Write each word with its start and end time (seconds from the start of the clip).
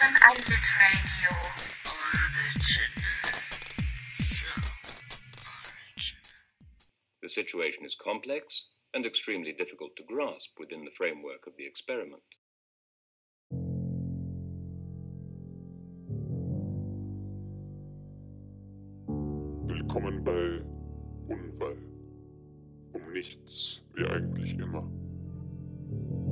hören 0.00 0.16
Einlit 0.22 0.66
Radio. 0.80 1.30
The 7.22 7.28
situation 7.28 7.84
is 7.84 7.96
complex 7.96 8.68
and 8.94 9.04
extremely 9.04 9.52
difficult 9.52 9.94
to 9.96 10.02
grasp 10.04 10.58
within 10.58 10.84
the 10.84 10.90
framework 10.96 11.46
of 11.46 11.52
the 11.58 11.66
experiment. 11.66 12.22
Willkommen 19.68 20.24
bei 20.24 20.62
Unweil. 21.28 21.88
Um 22.92 23.12
nichts, 23.12 23.84
wie 23.94 24.06
eigentlich 24.06 24.58
immer. 24.58 24.90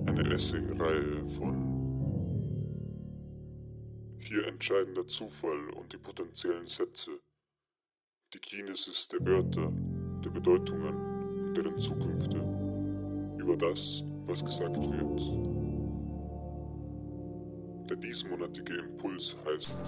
Eine 0.06 0.32
Essay-Reihe 0.32 1.28
von 1.28 1.87
hier 4.28 4.46
entscheidender 4.46 5.06
Zufall 5.06 5.70
und 5.70 5.90
die 5.90 5.96
potenziellen 5.96 6.66
Sätze, 6.66 7.10
die 8.34 8.38
Kinesis 8.38 9.08
der 9.08 9.24
Wörter, 9.24 9.72
der 10.22 10.30
Bedeutungen 10.30 11.46
und 11.46 11.54
deren 11.54 11.78
Zukünfte, 11.78 12.36
über 13.38 13.56
das, 13.56 14.04
was 14.24 14.44
gesagt 14.44 14.76
wird. 14.76 15.20
Der 17.88 17.96
diesmonatige 17.96 18.74
Impuls 18.74 19.34
heißt 19.46 19.78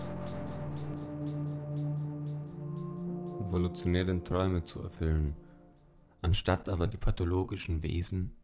evolutionären 3.46 4.24
Träume 4.24 4.64
zu 4.64 4.80
erfüllen, 4.82 5.36
anstatt 6.22 6.66
aber 6.70 6.86
die 6.86 6.96
pathologischen 6.96 7.82
Wesen 7.82 8.34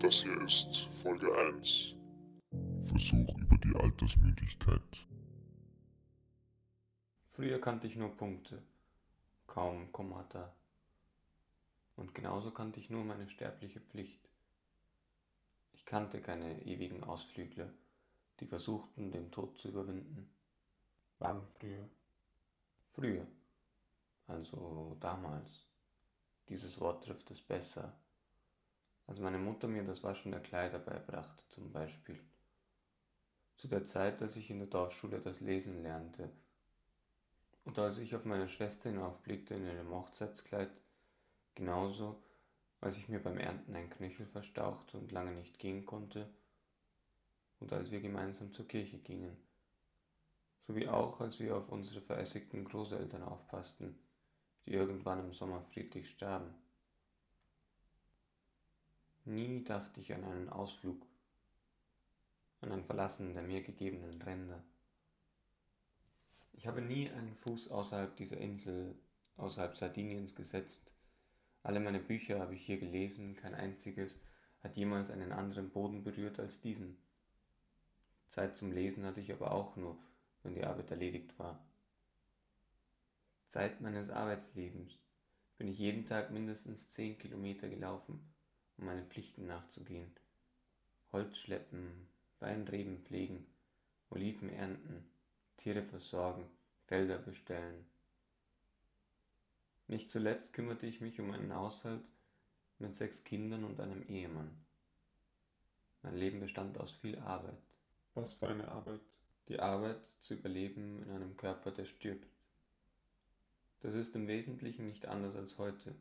Das 0.00 0.22
hier 0.22 0.42
ist 0.42 0.90
Folge 1.02 1.28
1. 1.48 1.94
Versuch 2.82 3.47
über 3.58 3.78
die 3.78 3.84
Altersmüdigkeit. 3.84 5.06
Früher 7.28 7.60
kannte 7.60 7.86
ich 7.86 7.96
nur 7.96 8.16
Punkte, 8.16 8.62
kaum 9.46 9.92
Kommata. 9.92 10.52
Und 11.96 12.14
genauso 12.14 12.50
kannte 12.50 12.80
ich 12.80 12.90
nur 12.90 13.04
meine 13.04 13.28
sterbliche 13.28 13.80
Pflicht. 13.80 14.28
Ich 15.72 15.84
kannte 15.84 16.20
keine 16.20 16.64
ewigen 16.66 17.02
Ausflügler, 17.04 17.68
die 18.40 18.46
versuchten, 18.46 19.10
den 19.10 19.30
Tod 19.30 19.58
zu 19.58 19.68
überwinden. 19.68 20.28
Wann 21.18 21.46
früher? 21.48 21.88
Früher, 22.90 23.26
also 24.26 24.96
damals. 25.00 25.66
Dieses 26.48 26.80
Wort 26.80 27.04
trifft 27.04 27.30
es 27.30 27.42
besser, 27.42 27.92
als 29.06 29.20
meine 29.20 29.38
Mutter 29.38 29.68
mir 29.68 29.84
das 29.84 30.02
Waschen 30.02 30.32
der 30.32 30.40
Kleider 30.40 30.78
beibrachte 30.78 31.44
zum 31.48 31.72
Beispiel. 31.72 32.20
Zu 33.58 33.66
der 33.66 33.84
Zeit, 33.84 34.22
als 34.22 34.36
ich 34.36 34.50
in 34.50 34.60
der 34.60 34.68
Dorfschule 34.68 35.20
das 35.20 35.40
Lesen 35.40 35.82
lernte 35.82 36.30
und 37.64 37.76
als 37.78 37.98
ich 37.98 38.14
auf 38.14 38.24
meine 38.24 38.48
Schwester 38.48 38.88
hinaufblickte 38.88 39.54
in 39.54 39.66
ihrem 39.66 39.90
Hochzeitskleid, 39.90 40.70
genauso 41.56 42.22
als 42.80 42.96
ich 42.96 43.08
mir 43.08 43.20
beim 43.20 43.36
Ernten 43.36 43.74
ein 43.74 43.90
Knöchel 43.90 44.26
verstauchte 44.26 44.96
und 44.96 45.10
lange 45.10 45.32
nicht 45.32 45.58
gehen 45.58 45.84
konnte, 45.84 46.30
und 47.58 47.72
als 47.72 47.90
wir 47.90 48.00
gemeinsam 48.00 48.52
zur 48.52 48.68
Kirche 48.68 48.98
gingen, 48.98 49.36
sowie 50.68 50.86
auch 50.86 51.20
als 51.20 51.40
wir 51.40 51.56
auf 51.56 51.70
unsere 51.70 52.00
verässigten 52.00 52.64
Großeltern 52.64 53.24
aufpassten, 53.24 53.98
die 54.66 54.74
irgendwann 54.74 55.18
im 55.18 55.32
Sommer 55.32 55.62
friedlich 55.62 56.08
starben. 56.08 56.54
Nie 59.24 59.64
dachte 59.64 60.00
ich 60.00 60.14
an 60.14 60.22
einen 60.22 60.48
Ausflug, 60.48 61.04
an 62.60 62.72
ein 62.72 62.84
Verlassen 62.84 63.34
der 63.34 63.42
mir 63.42 63.62
gegebenen 63.62 64.20
Ränder. 64.22 64.62
Ich 66.52 66.66
habe 66.66 66.82
nie 66.82 67.08
einen 67.10 67.36
Fuß 67.36 67.70
außerhalb 67.70 68.16
dieser 68.16 68.38
Insel, 68.38 68.98
außerhalb 69.36 69.76
Sardiniens 69.76 70.34
gesetzt. 70.34 70.92
Alle 71.62 71.80
meine 71.80 72.00
Bücher 72.00 72.40
habe 72.40 72.54
ich 72.54 72.66
hier 72.66 72.78
gelesen, 72.78 73.36
kein 73.36 73.54
einziges 73.54 74.18
hat 74.60 74.76
jemals 74.76 75.10
einen 75.10 75.32
anderen 75.32 75.70
Boden 75.70 76.02
berührt 76.02 76.40
als 76.40 76.60
diesen. 76.60 76.98
Zeit 78.28 78.56
zum 78.56 78.72
Lesen 78.72 79.04
hatte 79.04 79.20
ich 79.20 79.32
aber 79.32 79.52
auch 79.52 79.76
nur, 79.76 79.98
wenn 80.42 80.54
die 80.54 80.64
Arbeit 80.64 80.90
erledigt 80.90 81.38
war. 81.38 81.64
Zeit 83.46 83.80
meines 83.80 84.10
Arbeitslebens 84.10 84.98
bin 85.56 85.68
ich 85.68 85.78
jeden 85.78 86.06
Tag 86.06 86.30
mindestens 86.30 86.90
zehn 86.90 87.18
Kilometer 87.18 87.68
gelaufen, 87.68 88.32
um 88.76 88.86
meinen 88.86 89.06
Pflichten 89.06 89.46
nachzugehen. 89.46 90.14
Holz 91.12 91.38
schleppen, 91.38 92.08
Weinreben 92.40 93.02
pflegen, 93.02 93.46
Oliven 94.10 94.48
ernten, 94.50 95.10
Tiere 95.56 95.82
versorgen, 95.82 96.48
Felder 96.86 97.18
bestellen. 97.18 97.84
Nicht 99.88 100.10
zuletzt 100.10 100.52
kümmerte 100.52 100.86
ich 100.86 101.00
mich 101.00 101.20
um 101.20 101.30
einen 101.32 101.54
Haushalt 101.54 102.12
mit 102.78 102.94
sechs 102.94 103.24
Kindern 103.24 103.64
und 103.64 103.80
einem 103.80 104.02
Ehemann. 104.02 104.50
Mein 106.02 106.16
Leben 106.16 106.40
bestand 106.40 106.78
aus 106.78 106.92
viel 106.92 107.18
Arbeit. 107.18 107.58
Was 108.14 108.34
für 108.34 108.48
eine 108.48 108.68
Arbeit? 108.68 109.00
Die 109.48 109.60
Arbeit 109.60 110.08
zu 110.20 110.34
überleben 110.34 111.02
in 111.02 111.10
einem 111.10 111.36
Körper, 111.36 111.70
der 111.70 111.86
stirbt. 111.86 112.28
Das 113.80 113.94
ist 113.94 114.14
im 114.14 114.28
Wesentlichen 114.28 114.88
nicht 114.88 115.06
anders 115.06 115.36
als 115.36 115.58
heute. 115.58 115.94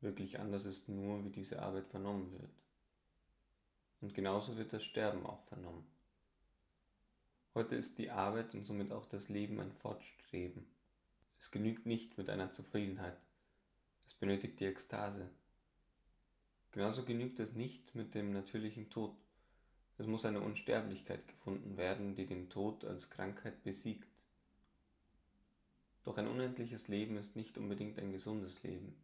Wirklich 0.00 0.40
anders 0.40 0.64
ist 0.64 0.88
nur, 0.88 1.24
wie 1.24 1.30
diese 1.30 1.62
Arbeit 1.62 1.88
vernommen 1.88 2.32
wird. 2.32 2.63
Und 4.00 4.14
genauso 4.14 4.56
wird 4.56 4.72
das 4.72 4.84
Sterben 4.84 5.24
auch 5.24 5.42
vernommen. 5.42 5.86
Heute 7.54 7.76
ist 7.76 7.98
die 7.98 8.10
Arbeit 8.10 8.54
und 8.54 8.64
somit 8.64 8.90
auch 8.90 9.06
das 9.06 9.28
Leben 9.28 9.60
ein 9.60 9.72
Fortstreben. 9.72 10.66
Es 11.38 11.50
genügt 11.50 11.86
nicht 11.86 12.18
mit 12.18 12.28
einer 12.28 12.50
Zufriedenheit. 12.50 13.16
Es 14.06 14.14
benötigt 14.14 14.58
die 14.60 14.66
Ekstase. 14.66 15.30
Genauso 16.72 17.04
genügt 17.04 17.38
es 17.38 17.54
nicht 17.54 17.94
mit 17.94 18.14
dem 18.14 18.32
natürlichen 18.32 18.90
Tod. 18.90 19.14
Es 19.96 20.06
muss 20.06 20.24
eine 20.24 20.40
Unsterblichkeit 20.40 21.28
gefunden 21.28 21.76
werden, 21.76 22.16
die 22.16 22.26
den 22.26 22.50
Tod 22.50 22.84
als 22.84 23.10
Krankheit 23.10 23.62
besiegt. 23.62 24.08
Doch 26.02 26.18
ein 26.18 26.26
unendliches 26.26 26.88
Leben 26.88 27.16
ist 27.16 27.36
nicht 27.36 27.56
unbedingt 27.56 27.98
ein 27.98 28.10
gesundes 28.10 28.62
Leben. 28.64 28.96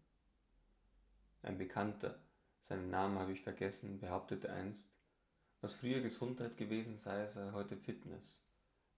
Ein 1.42 1.56
Bekannter, 1.56 2.18
seinen 2.62 2.90
Namen 2.90 3.18
habe 3.18 3.32
ich 3.32 3.40
vergessen, 3.40 4.00
behauptete 4.00 4.50
einst, 4.52 4.90
was 5.60 5.72
früher 5.72 6.00
Gesundheit 6.00 6.56
gewesen 6.56 6.96
sei, 6.96 7.26
sei 7.26 7.52
heute 7.52 7.76
Fitness, 7.76 8.42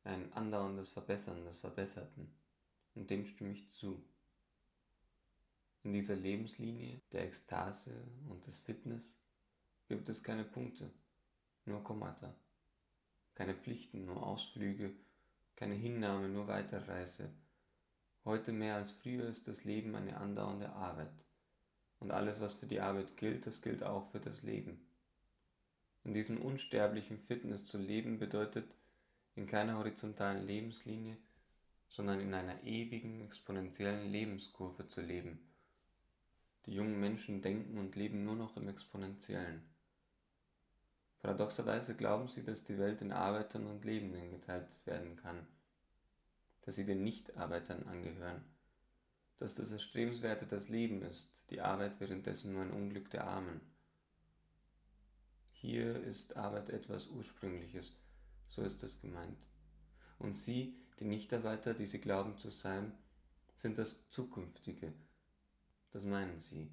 ein 0.05 0.33
andauerndes 0.33 0.89
Verbessern 0.91 1.45
des 1.45 1.56
Verbesserten. 1.56 2.33
Und 2.95 3.11
dem 3.11 3.25
stimme 3.25 3.53
ich 3.53 3.71
zu. 3.71 4.05
In 5.83 5.93
dieser 5.93 6.15
Lebenslinie 6.15 7.00
der 7.11 7.25
Ekstase 7.25 7.93
und 8.28 8.47
des 8.47 8.59
Fitness 8.59 9.17
gibt 9.89 10.09
es 10.09 10.23
keine 10.23 10.44
Punkte, 10.44 10.91
nur 11.65 11.83
Kommata. 11.83 12.34
Keine 13.34 13.55
Pflichten, 13.55 14.05
nur 14.05 14.25
Ausflüge, 14.25 14.94
keine 15.56 15.75
Hinnahme, 15.75 16.29
nur 16.29 16.47
Weiterreise. 16.47 17.33
Heute 18.25 18.53
mehr 18.53 18.77
als 18.77 18.93
früher 18.93 19.27
ist 19.27 19.49
das 19.49 19.65
Leben 19.65 19.97
eine 19.97 20.17
andauernde 20.19 20.71
Arbeit. 20.71 21.25
Und 22.03 22.11
alles, 22.11 22.41
was 22.41 22.55
für 22.55 22.67
die 22.67 22.81
Arbeit 22.81 23.17
gilt, 23.17 23.47
das 23.47 23.63
gilt 23.63 23.85
auch 23.85 24.05
für 24.11 24.19
das 24.19 24.43
Leben. 24.43 24.85
In 26.03 26.15
diesem 26.15 26.43
unsterblichen 26.43 27.21
Fitness 27.21 27.65
zu 27.67 27.79
leben 27.79 28.19
bedeutet, 28.19 28.75
in 29.37 29.47
keiner 29.47 29.79
horizontalen 29.79 30.45
Lebenslinie, 30.45 31.17
sondern 31.89 32.19
in 32.19 32.35
einer 32.35 32.61
ewigen, 32.65 33.21
exponentiellen 33.21 34.11
Lebenskurve 34.11 34.89
zu 34.89 35.01
leben. 35.01 35.49
Die 36.67 36.75
jungen 36.75 36.99
Menschen 36.99 37.41
denken 37.41 37.79
und 37.79 37.95
leben 37.95 38.25
nur 38.25 38.35
noch 38.35 38.57
im 38.57 38.69
Exponentiellen. 38.69 39.62
Paradoxerweise 41.21 41.95
glauben 41.95 42.27
sie, 42.27 42.43
dass 42.43 42.65
die 42.65 42.79
Welt 42.79 43.01
in 43.01 43.12
Arbeitern 43.12 43.69
und 43.69 43.85
Lebenden 43.85 44.32
geteilt 44.32 44.67
werden 44.87 45.15
kann, 45.15 45.47
dass 46.62 46.75
sie 46.75 46.85
den 46.85 47.05
Nichtarbeitern 47.05 47.87
angehören, 47.87 48.43
dass 49.43 49.56
das 49.56 49.73
Erstrebenswerte 49.73 50.47
das 50.47 50.69
Leben 50.69 51.03
ist, 51.03 51.35
die 51.50 51.61
Arbeit 51.61 51.99
währenddessen 51.99 52.53
nur 52.53 52.62
ein 52.62 52.71
Unglück 52.71 53.11
der 53.11 53.27
Armen. 53.27 53.61
Hier 55.50 56.00
ist 56.00 56.37
Arbeit 56.37 56.71
etwas 56.71 57.09
Ursprüngliches, 57.09 57.97
so 58.49 58.62
ist 58.62 58.85
es 58.85 59.00
gemeint. 59.00 59.44
Und 60.21 60.39
sie, 60.39 60.77
die 61.00 61.06
Nichtarbeiter, 61.06 61.75
die 61.75 61.87
sie 61.87 62.00
glauben 62.00 62.39
zu 62.39 62.50
sein, 62.50 62.93
sind 63.56 63.79
das 63.79 64.09
Zukünftige, 64.11 64.93
das 65.91 66.05
meinen 66.05 66.38
sie. 66.38 66.71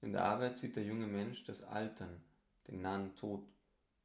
In 0.00 0.12
der 0.12 0.24
Arbeit 0.24 0.56
sieht 0.56 0.76
der 0.76 0.84
junge 0.84 1.06
Mensch 1.06 1.44
das 1.44 1.64
Altern, 1.64 2.24
den 2.66 2.80
nahen 2.80 3.14
Tod, 3.14 3.46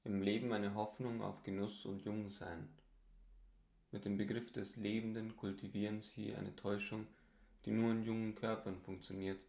im 0.03 0.21
Leben 0.21 0.51
eine 0.51 0.75
Hoffnung 0.75 1.21
auf 1.21 1.43
Genuss 1.43 1.85
und 1.85 2.03
Jungsein. 2.03 2.67
Mit 3.91 4.05
dem 4.05 4.17
Begriff 4.17 4.51
des 4.53 4.77
Lebenden 4.77 5.35
kultivieren 5.35 6.01
sie 6.01 6.33
eine 6.33 6.55
Täuschung, 6.55 7.07
die 7.65 7.71
nur 7.71 7.91
in 7.91 8.03
jungen 8.03 8.35
Körpern 8.35 8.79
funktioniert 8.79 9.39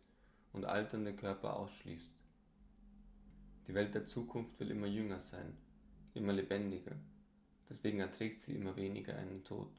und 0.53 0.65
alternde 0.65 1.15
Körper 1.15 1.57
ausschließt. 1.57 2.13
Die 3.69 3.75
Welt 3.75 3.95
der 3.95 4.05
Zukunft 4.05 4.59
will 4.59 4.73
immer 4.73 4.89
jünger 4.89 5.21
sein, 5.21 5.57
immer 6.15 6.33
lebendiger, 6.33 6.97
deswegen 7.71 8.01
erträgt 8.01 8.41
sie 8.41 8.55
immer 8.55 8.77
weniger 8.77 9.17
einen 9.17 9.45
Tod. 9.45 9.71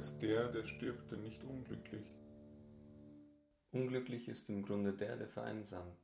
Heißt 0.00 0.22
der, 0.22 0.48
der 0.48 0.64
stirbt, 0.64 1.12
denn 1.12 1.24
nicht 1.24 1.44
unglücklich? 1.44 2.06
Unglücklich 3.70 4.28
ist 4.28 4.48
im 4.48 4.62
Grunde 4.62 4.94
der, 4.94 5.18
der 5.18 5.28
vereinsamt. 5.28 6.00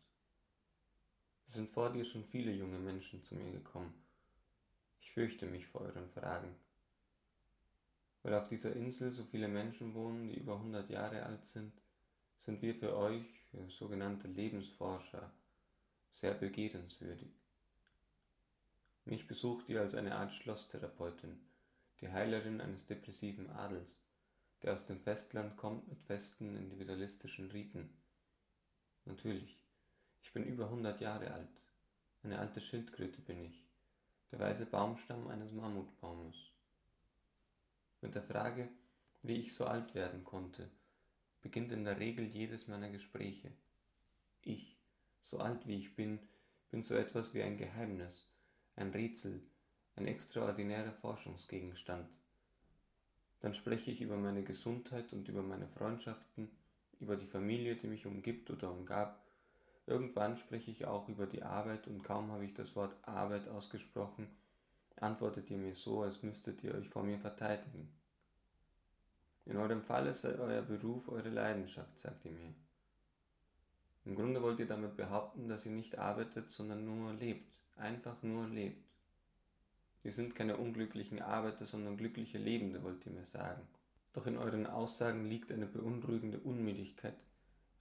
Es 1.47 1.55
sind 1.55 1.71
vor 1.71 1.91
dir 1.91 2.05
schon 2.05 2.23
viele 2.23 2.53
junge 2.53 2.79
Menschen 2.79 3.25
zu 3.25 3.35
mir 3.35 3.51
gekommen. 3.51 3.95
Ich 5.01 5.13
fürchte 5.13 5.47
mich 5.47 5.67
vor 5.67 5.81
euren 5.81 6.11
Fragen. 6.11 6.55
Weil 8.23 8.35
auf 8.35 8.49
dieser 8.49 8.77
Insel 8.77 9.13
so 9.13 9.25
viele 9.25 9.49
Menschen 9.49 9.95
wohnen, 9.95 10.29
die 10.29 10.37
über 10.37 10.57
100 10.57 10.91
Jahre 10.91 11.23
alt 11.25 11.47
sind, 11.47 11.73
sind 12.37 12.61
wir 12.61 12.75
für 12.75 12.95
euch, 12.95 13.41
für 13.51 13.71
sogenannte 13.71 14.29
Lebensforscher, 14.29 15.33
sehr 16.11 16.35
begehrenswürdig. 16.35 17.33
Mich 19.07 19.27
besucht 19.27 19.71
ihr 19.71 19.81
als 19.81 19.95
eine 19.95 20.17
Art 20.17 20.35
Schlosstherapeutin, 20.35 21.41
die 22.01 22.11
Heilerin 22.13 22.61
eines 22.61 22.87
depressiven 22.87 23.51
Adels, 23.51 24.01
der 24.63 24.73
aus 24.73 24.87
dem 24.87 25.01
Festland 25.01 25.57
kommt 25.57 25.89
mit 25.89 26.03
festen 26.03 26.57
individualistischen 26.57 27.51
Riten. 27.51 27.91
Natürlich, 29.05 29.65
ich 30.23 30.33
bin 30.33 30.45
über 30.45 30.65
100 30.65 31.01
Jahre 31.01 31.33
alt, 31.33 31.61
eine 32.23 32.39
alte 32.39 32.61
Schildkröte 32.61 33.21
bin 33.21 33.41
ich, 33.45 33.65
der 34.31 34.41
weiße 34.41 34.67
Baumstamm 34.67 35.29
eines 35.29 35.53
Mammutbaumes. 35.53 36.37
Mit 38.01 38.15
der 38.15 38.23
Frage, 38.23 38.69
wie 39.23 39.37
ich 39.37 39.55
so 39.55 39.67
alt 39.67 39.95
werden 39.95 40.25
konnte, 40.25 40.71
beginnt 41.41 41.73
in 41.73 41.85
der 41.85 41.99
Regel 42.01 42.27
jedes 42.27 42.67
meiner 42.67 42.91
Gespräche. 42.91 43.53
Ich, 44.43 44.77
so 45.23 45.39
alt 45.39 45.67
wie 45.67 45.79
ich 45.79 45.95
bin, 45.95 46.19
bin 46.71 46.83
so 46.83 46.95
etwas 46.95 47.35
wie 47.35 47.43
ein 47.43 47.57
Geheimnis, 47.57 48.31
ein 48.75 48.91
Rätsel, 48.91 49.43
ein 49.97 50.07
extraordinärer 50.07 50.93
Forschungsgegenstand. 50.93 52.07
Dann 53.41 53.55
spreche 53.55 53.91
ich 53.91 54.01
über 54.01 54.17
meine 54.17 54.43
Gesundheit 54.43 55.13
und 55.13 55.29
über 55.29 55.43
meine 55.43 55.69
Freundschaften, 55.69 56.51
über 57.01 57.17
die 57.17 57.27
Familie, 57.27 57.77
die 57.77 57.87
mich 57.87 58.07
umgibt 58.07 58.51
oder 58.51 58.71
umgab. 58.71 59.23
Irgendwann 59.87 60.37
spreche 60.37 60.71
ich 60.71 60.87
auch 60.87 61.09
über 61.09 61.27
die 61.27 61.43
Arbeit 61.43 61.87
und 61.87 62.03
kaum 62.03 62.31
habe 62.33 62.45
ich 62.45 62.55
das 62.55 62.77
Wort 62.77 62.97
Arbeit 63.03 63.49
ausgesprochen, 63.49 64.29
antwortet 64.97 65.51
ihr 65.51 65.59
mir 65.59 65.75
so, 65.75 66.03
als 66.03 66.23
müsstet 66.23 66.63
ihr 66.65 66.75
euch 66.75 66.89
vor 66.89 67.03
mir 67.03 67.19
verteidigen. 67.19 67.89
In 69.45 69.57
eurem 69.59 69.83
Falle 69.83 70.13
sei 70.13 70.37
euer 70.39 70.63
Beruf 70.63 71.09
eure 71.09 71.29
Leidenschaft, 71.29 71.99
sagt 71.99 72.25
ihr 72.25 72.33
mir. 72.33 72.55
Im 74.05 74.15
Grunde 74.15 74.43
wollt 74.43 74.59
ihr 74.59 74.67
damit 74.67 74.97
behaupten, 74.97 75.49
dass 75.49 75.67
ihr 75.67 75.73
nicht 75.73 75.99
arbeitet, 75.99 76.51
sondern 76.51 76.85
nur 76.85 77.13
lebt, 77.13 77.57
einfach 77.77 78.23
nur 78.23 78.49
lebt. 78.49 78.86
Wir 80.07 80.13
sind 80.13 80.37
keine 80.37 80.57
unglücklichen 80.57 81.21
Arbeiter, 81.21 81.67
sondern 81.67 81.97
glückliche 81.97 82.39
Lebende, 82.39 82.85
wollt 82.85 83.05
ihr 83.07 83.11
mir 83.11 83.27
sagen. 83.27 83.67
Doch 84.13 84.29
in 84.29 84.37
euren 84.37 84.69
Aussagen 84.69 85.25
liegt 85.25 85.51
eine 85.51 85.67
beunruhigende 85.67 86.39
Unmüdigkeit, 86.39 87.17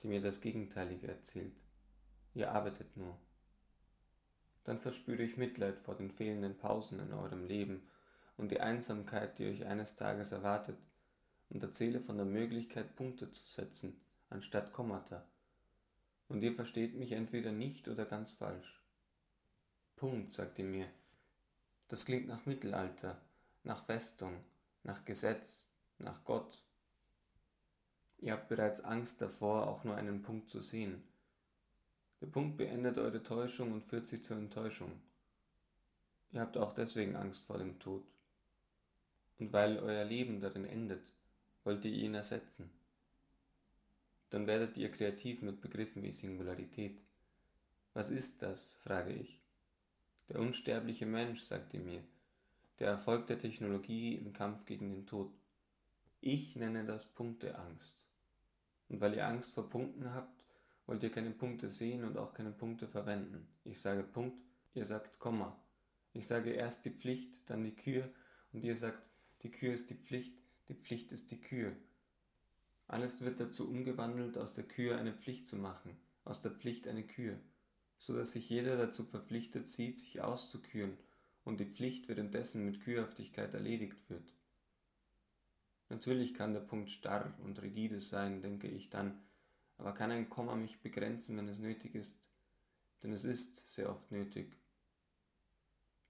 die 0.02 0.08
mir 0.08 0.22
das 0.22 0.42
Gegenteilige 0.42 1.08
erzählt. 1.08 1.54
Ihr 2.34 2.52
arbeitet 2.52 2.98
nur. 2.98 3.16
Dann 4.64 4.80
verspüre 4.80 5.22
ich 5.22 5.38
Mitleid 5.38 5.80
vor 5.80 5.94
den 5.94 6.10
fehlenden 6.10 6.58
Pausen 6.58 7.00
in 7.00 7.14
eurem 7.14 7.46
Leben 7.46 7.88
und 8.38 8.50
die 8.50 8.60
Einsamkeit, 8.60 9.38
die 9.38 9.46
euch 9.46 9.68
eines 9.68 9.96
Tages 9.96 10.32
erwartet, 10.32 10.80
und 11.50 11.62
erzähle 11.62 12.02
von 12.02 12.18
der 12.18 12.26
Möglichkeit, 12.26 12.96
Punkte 12.96 13.30
zu 13.30 13.46
setzen, 13.46 14.02
anstatt 14.32 14.74
Kommata. 14.74 15.28
Und 16.28 16.42
ihr 16.42 16.56
versteht 16.56 16.96
mich 16.96 17.12
entweder 17.12 17.52
nicht 17.52 17.88
oder 17.88 18.06
ganz 18.06 18.32
falsch. 18.32 18.84
Punkt, 19.96 20.34
sagt 20.34 20.58
ihr 20.58 20.66
mir, 20.66 20.90
das 21.88 22.06
klingt 22.06 22.28
nach 22.28 22.46
Mittelalter, 22.46 23.22
nach 23.64 23.84
Festung, 23.84 24.40
nach 24.84 25.06
Gesetz, 25.06 25.68
nach 26.00 26.24
Gott. 26.24 26.64
Ihr 28.18 28.34
habt 28.34 28.50
bereits 28.50 28.82
Angst 28.82 29.22
davor, 29.22 29.68
auch 29.68 29.84
nur 29.84 29.96
einen 29.96 30.22
Punkt 30.22 30.50
zu 30.50 30.62
sehen. 30.62 31.04
Der 32.22 32.28
Punkt 32.28 32.58
beendet 32.58 32.98
eure 32.98 33.22
Täuschung 33.22 33.72
und 33.72 33.86
führt 33.86 34.08
sie 34.08 34.22
zur 34.22 34.38
Enttäuschung. 34.38 35.02
Ihr 36.32 36.42
habt 36.42 36.58
auch 36.58 36.74
deswegen 36.74 37.16
Angst 37.16 37.46
vor 37.46 37.58
dem 37.58 37.80
Tod. 37.80 38.04
Und 39.38 39.54
weil 39.54 39.80
euer 39.80 40.06
Leben 40.06 40.40
darin 40.40 40.66
endet, 40.66 41.14
wollt 41.64 41.86
ihr 41.86 41.92
ihn 41.92 42.14
ersetzen. 42.14 42.72
Dann 44.30 44.48
werdet 44.48 44.78
ihr 44.78 44.92
kreativ 44.92 45.42
mit 45.42 45.62
Begriffen 45.62 46.04
wie 46.04 46.12
Singularität. 46.12 47.00
Was 47.94 48.10
ist 48.10 48.42
das? 48.42 48.76
frage 48.76 49.14
ich. 49.14 49.45
Der 50.30 50.40
unsterbliche 50.40 51.06
Mensch, 51.06 51.42
sagt 51.42 51.74
ihr 51.76 51.82
mir, 51.82 52.04
der 52.80 52.90
Erfolg 52.90 53.28
der 53.28 53.38
Technologie 53.38 54.16
im 54.16 54.34
Kampf 54.34 54.66
gegen 54.66 54.90
den 54.90 55.06
Tod. 55.06 55.32
Ich 56.20 56.56
nenne 56.56 56.84
das 56.84 57.06
Punkteangst. 57.06 57.96
Und 58.90 59.02
weil 59.02 59.14
ihr 59.14 59.28
Angst 59.28 59.54
vor 59.54 59.70
Punkten 59.70 60.14
habt, 60.14 60.44
wollt 60.88 61.04
ihr 61.04 61.12
keine 61.12 61.32
Punkte 61.32 61.70
sehen 61.70 62.04
und 62.04 62.18
auch 62.18 62.34
keine 62.34 62.52
Punkte 62.52 62.88
verwenden. 62.88 63.48
Ich 63.64 63.80
sage 63.82 64.04
Punkt, 64.04 64.44
ihr 64.74 64.86
sagt 64.86 65.20
Komma. 65.20 65.60
Ich 66.14 66.26
sage 66.26 66.52
erst 66.52 66.86
die 66.86 66.92
Pflicht, 66.92 67.48
dann 67.50 67.64
die 67.64 67.76
Kür 67.76 68.10
und 68.52 68.64
ihr 68.64 68.78
sagt, 68.78 69.04
die 69.44 69.52
Kür 69.52 69.74
ist 69.74 69.90
die 69.92 69.96
Pflicht, 69.96 70.34
die 70.70 70.76
Pflicht 70.76 71.12
ist 71.12 71.30
die 71.30 71.42
Kür. 71.42 71.76
Alles 72.88 73.22
wird 73.22 73.40
dazu 73.40 73.68
umgewandelt, 73.68 74.38
aus 74.38 74.54
der 74.54 74.64
Kür 74.64 74.98
eine 74.98 75.14
Pflicht 75.14 75.46
zu 75.46 75.56
machen, 75.56 75.98
aus 76.24 76.42
der 76.42 76.52
Pflicht 76.52 76.88
eine 76.88 77.04
Kür 77.04 77.40
so 77.98 78.16
dass 78.16 78.32
sich 78.32 78.50
jeder 78.50 78.78
dazu 78.78 79.04
verpflichtet 79.04 79.68
sieht, 79.68 79.98
sich 79.98 80.22
auszuküren 80.22 80.98
und 81.44 81.60
die 81.60 81.66
Pflicht 81.66 82.08
währenddessen 82.08 82.66
mit 82.66 82.82
Kühlhaftigkeit 82.82 83.54
erledigt 83.54 84.10
wird. 84.10 84.34
Natürlich 85.90 86.34
kann 86.34 86.54
der 86.54 86.62
Punkt 86.62 86.90
starr 86.90 87.34
und 87.44 87.62
rigide 87.62 88.02
sein, 88.02 88.42
denke 88.42 88.68
ich 88.68 88.90
dann, 88.90 89.22
aber 89.78 89.94
kann 89.94 90.12
ein 90.12 90.30
Komma 90.30 90.56
mich 90.56 90.82
begrenzen, 90.82 91.38
wenn 91.38 91.48
es 91.48 91.60
nötig 91.60 91.96
ist? 91.96 92.30
Denn 93.04 93.14
es 93.14 93.26
ist 93.26 93.70
sehr 93.70 93.90
oft 93.90 94.12
nötig. 94.12 94.58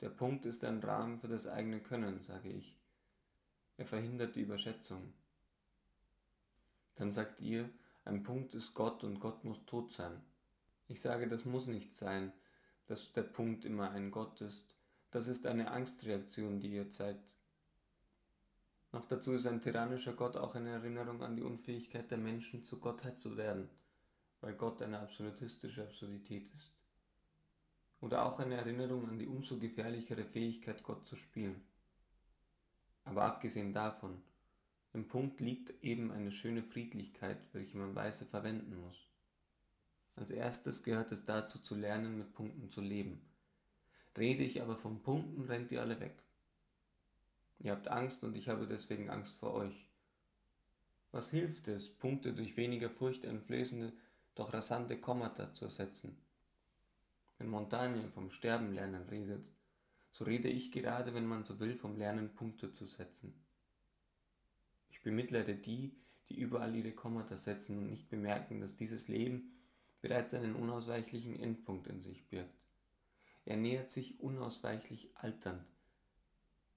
Der 0.02 0.10
Punkt 0.10 0.46
ist 0.46 0.64
ein 0.64 0.80
Rahmen 0.80 1.20
für 1.20 1.28
das 1.28 1.48
eigene 1.48 1.82
Können, 1.82 2.22
sage 2.22 2.50
ich. 2.50 2.78
Er 3.78 3.86
verhindert 3.86 4.36
die 4.36 4.42
Überschätzung. 4.42 5.14
Dann 6.96 7.12
sagt 7.12 7.42
ihr, 7.42 7.70
ein 8.06 8.24
Punkt 8.24 8.54
ist 8.54 8.74
Gott 8.74 9.04
und 9.04 9.20
Gott 9.20 9.44
muss 9.44 9.66
tot 9.66 9.92
sein. 9.92 10.22
Ich 10.88 11.02
sage, 11.02 11.28
das 11.28 11.46
muss 11.46 11.68
nicht 11.68 11.94
sein, 11.94 12.32
dass 12.86 13.12
der 13.12 13.24
Punkt 13.24 13.66
immer 13.66 13.92
ein 13.92 14.12
Gott 14.12 14.42
ist. 14.42 14.76
Das 15.12 15.28
ist 15.28 15.46
eine 15.46 15.72
Angstreaktion, 15.72 16.60
die 16.60 16.74
ihr 16.74 16.92
zeigt. 16.92 17.36
Noch 18.92 19.06
dazu 19.06 19.34
ist 19.34 19.48
ein 19.48 19.62
tyrannischer 19.62 20.14
Gott 20.14 20.38
auch 20.38 20.56
eine 20.56 20.70
Erinnerung 20.70 21.22
an 21.24 21.36
die 21.36 21.42
Unfähigkeit 21.42 22.10
der 22.12 22.18
Menschen, 22.18 22.64
zu 22.64 22.80
Gottheit 22.80 23.20
zu 23.20 23.36
werden, 23.36 23.70
weil 24.42 24.54
Gott 24.54 24.82
eine 24.82 25.00
absolutistische 25.00 25.84
Absurdität 25.84 26.54
ist. 26.54 26.78
Oder 28.00 28.26
auch 28.26 28.40
eine 28.40 28.56
Erinnerung 28.56 29.10
an 29.10 29.18
die 29.18 29.28
umso 29.28 29.58
gefährlichere 29.58 30.24
Fähigkeit, 30.24 30.84
Gott 30.84 31.08
zu 31.08 31.16
spielen. 31.16 31.66
Aber 33.04 33.24
abgesehen 33.24 33.74
davon, 33.74 34.22
im 34.94 35.08
Punkt 35.08 35.40
liegt 35.40 35.72
eben 35.84 36.12
eine 36.12 36.32
schöne 36.32 36.64
Friedlichkeit, 36.64 37.50
welche 37.54 37.78
man 37.78 37.96
weise 37.96 38.26
verwenden 38.26 38.80
muss. 38.80 39.10
Als 40.16 40.32
erstes 40.32 40.84
gehört 40.84 41.12
es 41.12 41.26
dazu 41.26 41.60
zu 41.60 41.76
lernen, 41.76 42.18
mit 42.18 42.34
Punkten 42.34 42.70
zu 42.72 42.82
leben. 42.82 43.22
Rede 44.18 44.44
ich 44.44 44.62
aber 44.62 44.78
von 44.78 45.04
Punkten, 45.04 45.44
rennt 45.44 45.72
ihr 45.72 45.82
alle 45.82 46.00
weg. 46.00 46.16
Ihr 47.60 47.72
habt 47.72 47.88
Angst 47.90 48.24
und 48.24 48.36
ich 48.36 48.48
habe 48.48 48.68
deswegen 48.68 49.10
Angst 49.10 49.38
vor 49.38 49.54
euch. 49.54 49.90
Was 51.12 51.30
hilft 51.30 51.68
es, 51.68 51.90
Punkte 51.90 52.34
durch 52.34 52.58
weniger 52.58 52.90
furchteinflößende, 52.90 53.94
doch 54.36 54.54
rasante 54.54 55.00
Kommata 55.00 55.54
zu 55.54 55.66
ersetzen? 55.66 56.18
Wenn 57.38 57.50
Montaigne 57.50 58.10
vom 58.12 58.32
Sterben 58.32 58.74
lernen 58.74 59.04
redet, 59.10 59.50
so 60.12 60.24
rede 60.24 60.48
ich 60.48 60.72
gerade, 60.72 61.14
wenn 61.14 61.26
man 61.26 61.44
so 61.44 61.60
will, 61.60 61.76
vom 61.76 61.98
Lernen 61.98 62.34
Punkte 62.34 62.72
zu 62.72 62.86
setzen. 62.86 63.34
Ich 64.90 65.02
bemitleide 65.02 65.56
die, 65.56 65.98
die 66.30 66.40
überall 66.40 66.74
ihre 66.74 66.94
Kommata 66.94 67.38
setzen 67.38 67.78
und 67.78 67.90
nicht 67.90 68.10
bemerken, 68.10 68.62
dass 68.62 68.76
dieses 68.76 69.10
Leben 69.10 69.55
bereits 70.06 70.36
einen 70.36 70.54
unausweichlichen 70.54 71.40
Endpunkt 71.40 71.88
in 71.88 72.00
sich 72.00 72.30
birgt. 72.30 72.54
Er 73.44 73.58
nähert 73.58 73.90
sich 73.90 74.20
unausweichlich 74.20 75.10
alternd. 75.16 75.66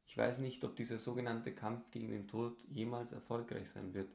Ich 0.06 0.16
weiß 0.16 0.38
nicht, 0.38 0.64
ob 0.64 0.76
dieser 0.76 0.98
sogenannte 0.98 1.54
Kampf 1.54 1.90
gegen 1.90 2.08
den 2.08 2.26
Tod 2.26 2.56
jemals 2.70 3.12
erfolgreich 3.12 3.68
sein 3.68 3.92
wird. 3.92 4.08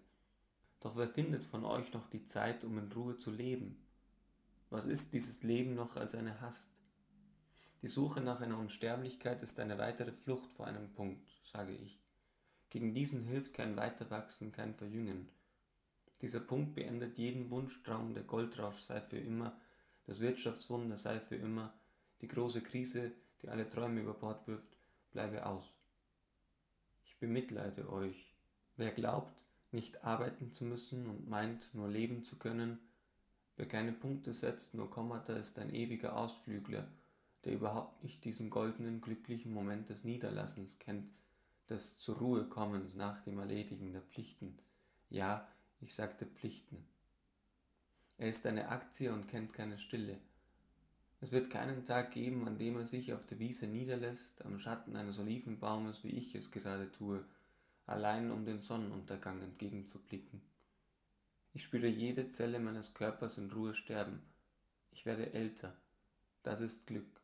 Doch 0.79 0.96
wer 0.96 1.08
findet 1.08 1.43
von 1.43 1.63
euch 1.63 1.93
noch 1.93 2.10
die 2.10 2.25
Zeit, 2.25 2.63
um 2.63 2.75
in 2.79 2.91
Ruhe 2.91 3.15
zu 3.15 3.29
leben? 3.29 3.86
Was 4.72 4.86
ist 4.86 5.13
dieses 5.13 5.43
Leben 5.43 5.75
noch 5.75 5.96
als 5.96 6.15
eine 6.15 6.41
Hast, 6.41 6.82
Die 7.84 7.89
Suche 7.89 8.20
nach 8.20 8.41
einer 8.41 8.58
Unsterblichkeit 8.58 9.43
ist 9.43 9.60
eine 9.60 9.77
weitere 9.77 10.12
Flucht 10.12 10.51
vor 10.53 10.65
einem 10.65 10.91
Punkt, 10.91 11.29
sage 11.43 11.75
ich. 11.75 12.01
Gegen 12.72 12.96
diesen 12.96 13.25
hilft 13.25 13.53
kein 13.53 13.77
Weiterwachsen, 13.77 14.51
kein 14.51 14.74
Verjüngen. 14.74 15.29
Dieser 16.24 16.39
Punkt 16.39 16.74
beendet 16.74 17.18
jeden 17.18 17.51
Wunschtraum, 17.51 18.13
der 18.13 18.24
Goldrausch 18.24 18.80
sei 18.80 19.01
für 19.01 19.18
immer, 19.18 19.60
das 20.06 20.22
Wirtschaftswunder 20.22 20.96
sei 20.96 21.20
für 21.20 21.36
immer, 21.36 21.74
die 22.22 22.30
große 22.30 22.62
Krise, 22.62 23.12
die 23.42 23.50
alle 23.50 23.68
Träume 23.68 24.00
über 24.00 24.13
Bord 24.13 24.48
wirft, 24.48 24.77
bleibe 25.12 25.46
aus. 25.46 25.65
Ich 27.03 27.20
bemitleide 27.20 27.92
euch. 27.92 28.34
Wer 28.77 28.92
glaubt, 28.92 29.34
nicht 29.74 30.06
arbeiten 30.06 30.53
zu 30.53 30.63
müssen 30.63 31.08
und 31.08 31.27
meint, 31.27 31.75
nur 31.75 31.89
leben 31.89 32.24
zu 32.24 32.38
können, 32.38 32.80
wer 33.58 33.68
keine 33.68 33.92
Punkte 33.92 34.34
setzt, 34.34 34.75
nur 34.75 34.89
Kommata, 34.89 35.34
ist 35.34 35.60
ein 35.60 35.74
ewiger 35.74 36.15
Ausflügler, 36.15 36.88
der 37.44 37.51
überhaupt 37.51 38.01
nicht 38.01 38.24
diesen 38.24 38.50
goldenen, 38.50 39.01
glücklichen 39.01 39.53
Moment 39.53 39.89
des 39.89 40.06
Niederlassens 40.06 40.80
kennt, 40.80 41.12
des 41.68 41.98
zur 41.98 42.20
Ruhe 42.20 42.48
kommens 42.48 42.96
nach 42.96 43.20
dem 43.24 43.39
Erledigen 43.39 43.92
der 43.92 44.03
Pflichten. 44.03 44.58
Ja, 45.10 45.50
ich 45.84 45.94
sagte 45.94 46.25
Pflichten. 46.25 46.78
Er 48.18 48.30
ist 48.30 48.46
eine 48.46 48.70
Aktie 48.70 49.12
und 49.12 49.28
kennt 49.28 49.54
keine 49.54 49.78
Stille. 49.78 50.18
Es 51.20 51.32
wird 51.32 51.50
keinen 51.50 51.84
Tag 51.84 52.12
geben, 52.12 52.48
an 52.48 52.58
dem 52.58 52.78
er 52.78 52.88
sich 52.88 53.13
auf 53.13 53.25
der 53.25 53.40
Wiese 53.40 53.68
niederlässt, 53.68 54.46
am 54.46 54.60
Schatten 54.60 54.96
eines 54.96 55.20
Olivenbaumes, 55.20 56.04
wie 56.04 56.12
ich 56.12 56.36
es 56.36 56.52
gerade 56.52 56.90
tue, 56.92 57.25
allein 57.86 58.32
um 58.32 58.46
den 58.46 58.62
Sonnenuntergang 58.62 59.42
entgegenzublicken. 59.42 60.42
Ich 61.54 61.63
spüre 61.63 61.88
jede 61.88 62.30
Zelle 62.30 62.60
meines 62.60 62.94
Körpers 62.94 63.38
in 63.38 63.52
Ruhe 63.52 63.75
sterben. 63.75 64.22
Ich 64.92 65.06
werde 65.06 65.34
älter. 65.34 65.75
Das 66.44 66.62
ist 66.62 66.88
Glück. 66.88 67.22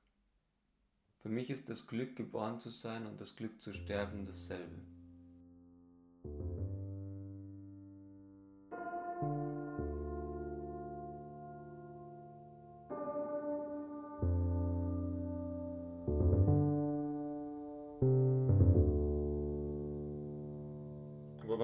Für 1.17 1.29
mich 1.29 1.49
ist 1.49 1.69
das 1.69 1.87
Glück, 1.87 2.15
geboren 2.15 2.59
zu 2.59 2.69
sein 2.69 3.05
und 3.05 3.19
das 3.21 3.35
Glück 3.35 3.61
zu 3.61 3.73
sterben 3.73 4.25
dasselbe. 4.25 4.98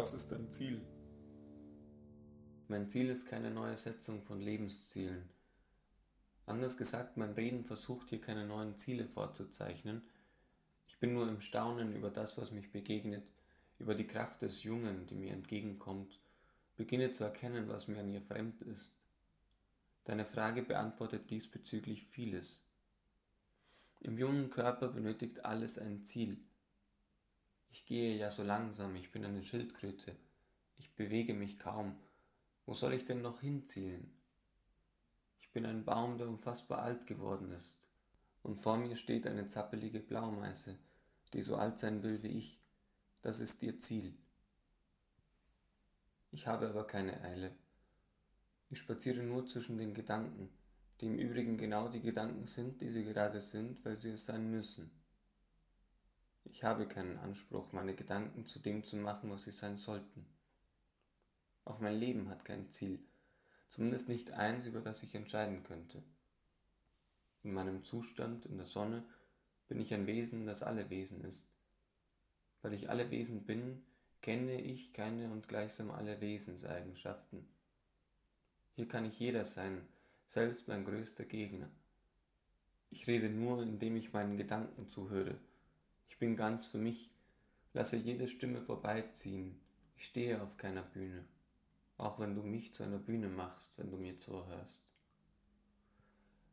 Was 0.06 0.14
ist 0.14 0.32
dein 0.32 0.52
Ziel? 0.52 0.86
Mein 2.68 2.88
Ziel 2.88 3.10
ist 3.10 3.26
keine 3.26 3.50
neue 3.50 3.76
Setzung 3.76 4.22
von 4.22 4.40
Lebenszielen. 4.40 5.28
Anders 6.46 6.78
gesagt, 6.78 7.18
mein 7.18 7.32
Reden 7.32 7.66
versucht 7.66 8.12
hier 8.12 8.22
keine 8.22 8.46
neuen 8.46 8.78
Ziele 8.78 9.08
vorzuzeichnen. 9.08 10.04
Ich 10.88 11.00
bin 11.00 11.16
nur 11.16 11.28
im 11.28 11.42
Staunen 11.42 11.96
über 11.96 12.12
das, 12.12 12.38
was 12.38 12.52
mich 12.52 12.72
begegnet, 12.72 13.24
über 13.80 13.96
die 13.96 14.06
Kraft 14.06 14.44
des 14.44 14.62
Jungen, 14.62 15.08
die 15.08 15.16
mir 15.16 15.34
entgegenkommt, 15.34 16.20
beginne 16.76 17.12
zu 17.12 17.24
erkennen, 17.24 17.68
was 17.68 17.88
mir 17.88 18.00
an 18.00 18.10
ihr 18.10 18.22
fremd 18.22 18.62
ist. 18.62 18.94
Deine 20.04 20.26
Frage 20.28 20.62
beantwortet 20.62 21.32
diesbezüglich 21.32 22.04
vieles. 22.04 22.64
Im 24.02 24.20
jungen 24.20 24.52
Körper 24.52 24.90
benötigt 24.90 25.46
alles 25.46 25.80
ein 25.80 26.04
Ziel. 26.04 26.38
Ich 27.72 27.86
gehe 27.86 28.18
ja 28.18 28.32
so 28.32 28.44
langsam, 28.44 28.96
ich 28.96 29.12
bin 29.12 29.26
eine 29.26 29.44
Schildkröte, 29.44 30.16
ich 30.78 30.96
bewege 30.96 31.34
mich 31.34 31.60
kaum. 31.60 31.96
Wo 32.66 32.74
soll 32.74 32.94
ich 32.94 33.06
denn 33.06 33.22
noch 33.22 33.42
hinzielen? 33.42 34.12
Ich 35.40 35.52
bin 35.52 35.66
ein 35.66 35.86
Baum, 35.86 36.18
der 36.18 36.28
unfassbar 36.28 36.80
alt 36.80 37.06
geworden 37.06 37.52
ist, 37.52 37.80
und 38.44 38.58
vor 38.58 38.78
mir 38.78 38.96
steht 38.96 39.28
eine 39.28 39.48
zappelige 39.48 40.00
Blaumeise, 40.00 40.78
die 41.34 41.44
so 41.44 41.56
alt 41.56 41.80
sein 41.80 42.04
will 42.04 42.24
wie 42.24 42.40
ich. 42.40 42.60
Das 43.22 43.40
ist 43.40 43.62
ihr 43.64 43.78
Ziel. 43.80 44.16
Ich 46.32 46.48
habe 46.48 46.68
aber 46.68 46.86
keine 46.86 47.22
Eile. 47.22 47.56
Ich 48.70 48.80
spaziere 48.80 49.24
nur 49.24 49.48
zwischen 49.48 49.78
den 49.78 49.94
Gedanken, 49.94 50.50
die 51.00 51.08
im 51.08 51.16
Übrigen 51.16 51.58
genau 51.58 51.88
die 51.88 52.02
Gedanken 52.02 52.46
sind, 52.46 52.82
die 52.82 52.90
sie 52.90 53.04
gerade 53.04 53.42
sind, 53.42 53.84
weil 53.86 53.98
sie 53.98 54.12
es 54.12 54.26
sein 54.26 54.50
müssen. 54.50 54.92
Ich 56.46 56.64
habe 56.64 56.88
keinen 56.88 57.18
Anspruch, 57.18 57.72
meine 57.74 57.96
Gedanken 57.96 58.48
zu 58.48 58.60
dem 58.60 58.84
zu 58.84 58.96
machen, 58.96 59.30
was 59.30 59.44
sie 59.44 59.52
sein 59.52 59.78
sollten. 59.78 60.26
Auch 61.66 61.80
mein 61.80 62.00
Leben 62.00 62.30
hat 62.30 62.46
kein 62.46 62.70
Ziel, 62.72 63.00
zumindest 63.68 64.08
nicht 64.08 64.32
eins, 64.32 64.66
über 64.66 64.80
das 64.80 65.04
ich 65.04 65.16
entscheiden 65.16 65.64
könnte. 65.64 66.04
In 67.44 67.54
meinem 67.54 67.84
Zustand 67.84 68.46
in 68.46 68.58
der 68.58 68.68
Sonne 68.68 69.04
bin 69.68 69.80
ich 69.80 69.94
ein 69.94 70.08
Wesen, 70.08 70.46
das 70.46 70.64
alle 70.64 70.90
Wesen 70.90 71.24
ist. 71.26 71.50
Weil 72.62 72.74
ich 72.74 72.90
alle 72.90 73.12
Wesen 73.12 73.46
bin, 73.46 73.84
kenne 74.22 74.62
ich 74.62 74.94
keine 74.94 75.30
und 75.32 75.48
gleichsam 75.48 75.92
alle 75.92 76.22
Wesenseigenschaften. 76.22 77.48
Hier 78.76 78.88
kann 78.88 79.06
ich 79.06 79.20
jeder 79.20 79.46
sein, 79.46 79.88
selbst 80.28 80.68
mein 80.68 80.86
größter 80.86 81.26
Gegner. 81.26 81.70
Ich 82.90 83.08
rede 83.08 83.30
nur, 83.30 83.62
indem 83.62 83.96
ich 83.96 84.14
meinen 84.14 84.38
Gedanken 84.38 84.90
zuhöre, 84.90 85.38
ich 86.10 86.18
bin 86.18 86.36
ganz 86.36 86.68
für 86.68 86.78
mich, 86.78 87.12
lasse 87.74 87.98
jede 87.98 88.28
Stimme 88.28 88.62
vorbeiziehen. 88.62 89.60
Ich 89.98 90.06
stehe 90.06 90.42
auf 90.42 90.58
keiner 90.58 90.84
Bühne, 90.84 91.26
auch 91.98 92.20
wenn 92.20 92.36
du 92.36 92.42
mich 92.42 92.74
zu 92.74 92.84
einer 92.84 93.00
Bühne 93.00 93.28
machst, 93.28 93.78
wenn 93.78 93.92
du 93.92 93.98
mir 93.98 94.18
zuhörst. 94.18 94.88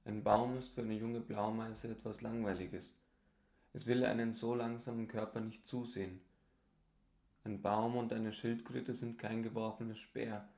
Ein 0.05 0.25
Baum 0.25 0.59
ist 0.59 0.75
für 0.75 0.81
eine 0.81 0.95
junge 0.95 1.21
Blaumeise 1.21 1.89
etwas 1.89 2.23
Langweiliges. 2.23 2.97
Es 3.73 3.87
will 3.87 4.05
einen 4.05 4.33
so 4.33 4.55
langsamen 4.55 5.07
Körper 5.07 5.41
nicht 5.41 5.67
zusehen. 5.67 6.21
Ein 7.45 7.63
Baum 7.63 7.97
und 7.97 8.13
eine 8.13 8.33
Schildkröte 8.33 8.95
sind 8.95 9.19
kein 9.19 9.43
geworfenes 9.43 9.99
Speer. 9.99 10.49